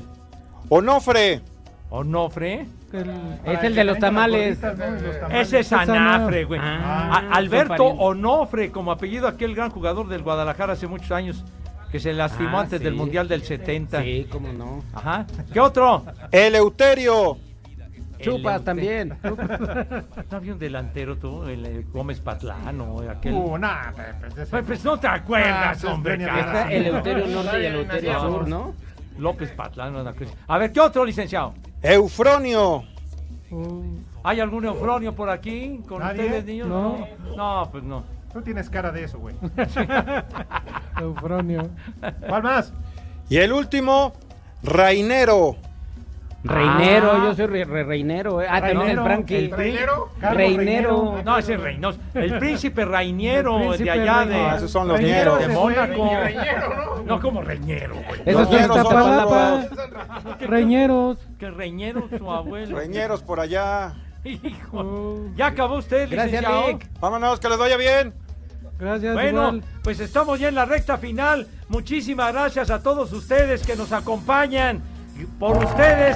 [0.70, 1.42] Onofre.
[1.90, 2.68] ¿Onofre?
[3.44, 4.60] Es el de los tamales.
[5.32, 6.60] Ese es Anafre, güey.
[6.64, 7.86] Ah, Alberto.
[7.86, 11.44] Onofre, como apellido aquel gran jugador del Guadalajara hace muchos años,
[11.92, 12.84] que se lastimó Ah, antes sí.
[12.86, 14.02] del Mundial del 70.
[14.04, 14.84] Sí, cómo no.
[14.94, 15.26] Ajá.
[15.54, 16.04] ¿Qué otro?
[16.32, 17.38] Eleuterio.
[18.20, 19.16] Chupas también.
[19.24, 21.44] ¿No había un delantero tú?
[21.44, 23.32] El, eh, Gómez Patlano, aquel.
[23.34, 26.16] Uh, nah, Pepe, ese- Pues, pues no te acuerdas, Ah, hombre.
[26.16, 28.74] Está Eleuterio Norte y el Eleuterio Sur, ¿no?
[29.20, 30.02] López Patlano.
[30.02, 30.32] una cosa.
[30.48, 31.54] A ver, ¿qué otro, licenciado?
[31.84, 32.84] Eufronio.
[34.24, 36.24] ¿Hay algún eufronio por aquí con ¿Nadie?
[36.26, 36.68] ustedes, niños?
[36.68, 37.08] No.
[37.36, 38.04] No, pues no.
[38.34, 39.36] Tú tienes cara de eso, güey.
[41.00, 41.70] Eufronio.
[42.28, 42.74] ¿Cuál más?
[43.30, 44.14] Y el último,
[44.64, 45.56] Rainero.
[46.44, 47.22] Reinero, Ah.
[47.26, 48.42] yo soy re- re- reinero.
[48.42, 48.48] eh.
[48.50, 49.36] Ah, también el Reinero, Frankie.
[49.38, 50.10] el ¿Reinero?
[50.22, 51.22] Reinero.
[51.26, 52.00] No, ese es Reynoso.
[52.14, 54.50] El príncipe Rainiero El príncipe de allá de, Rainiero.
[54.52, 55.48] Ah, esos son los Reinero nieros.
[55.48, 56.10] de Mónaco.
[56.24, 58.22] Reñero, No, como Reñero, güey.
[58.26, 59.66] Esos Los son otros.
[60.40, 61.18] Reñeros.
[61.40, 62.78] Que Reñero, su abuelo.
[62.78, 63.94] Reñeros por allá.
[64.24, 65.26] Hijo.
[65.36, 66.68] ¿Ya acabó usted, Gracias, licenciado?
[66.68, 66.88] Rick.
[67.00, 68.14] Vámonos, que les vaya bien.
[68.80, 69.64] Gracias, Bueno, igual.
[69.84, 71.48] pues estamos ya en la recta final.
[71.68, 74.82] Muchísimas gracias a todos ustedes que nos acompañan.
[75.40, 76.16] Por ustedes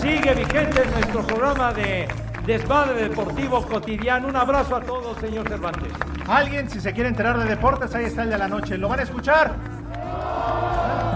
[0.00, 2.06] Sigue vigente nuestro programa de
[2.46, 4.28] Desmadre Deportivo Cotidiano.
[4.28, 5.92] Un abrazo a todos, señor Cervantes.
[6.28, 8.76] Alguien, si se quiere enterar de deportes, ahí está el de la noche.
[8.76, 9.54] ¿Lo van a escuchar?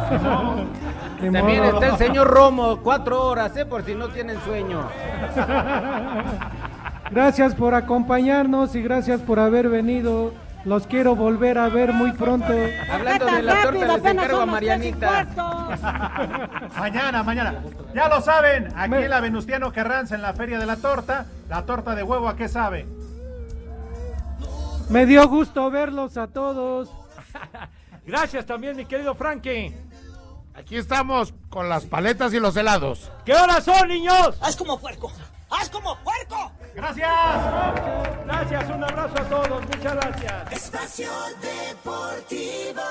[1.20, 3.66] También está el señor Romo, cuatro horas, ¿eh?
[3.66, 4.88] Por si no tienen sueño.
[7.10, 10.32] Gracias por acompañarnos y gracias por haber venido.
[10.68, 12.52] Los quiero volver a ver muy pronto.
[12.92, 15.24] Hablando de la torta, les encargo a Marianita.
[16.78, 17.64] Mañana, mañana.
[17.94, 21.64] Ya lo saben, aquí en la Venustiano Carranza, en la Feria de la Torta, la
[21.64, 22.86] torta de huevo, ¿a qué sabe?
[24.90, 26.90] Me dio gusto verlos a todos.
[28.06, 29.74] Gracias también, mi querido Frankie.
[30.54, 33.10] Aquí estamos con las paletas y los helados.
[33.24, 34.36] ¿Qué horas son, niños?
[34.42, 35.10] ¡Haz como puerco!
[35.48, 36.52] ¡Haz como puerco!
[36.78, 37.10] Gracias.
[38.24, 39.62] Gracias, un abrazo a todos.
[39.62, 40.52] Muchas gracias.
[40.52, 41.10] Espacio
[41.42, 42.82] Deportivo.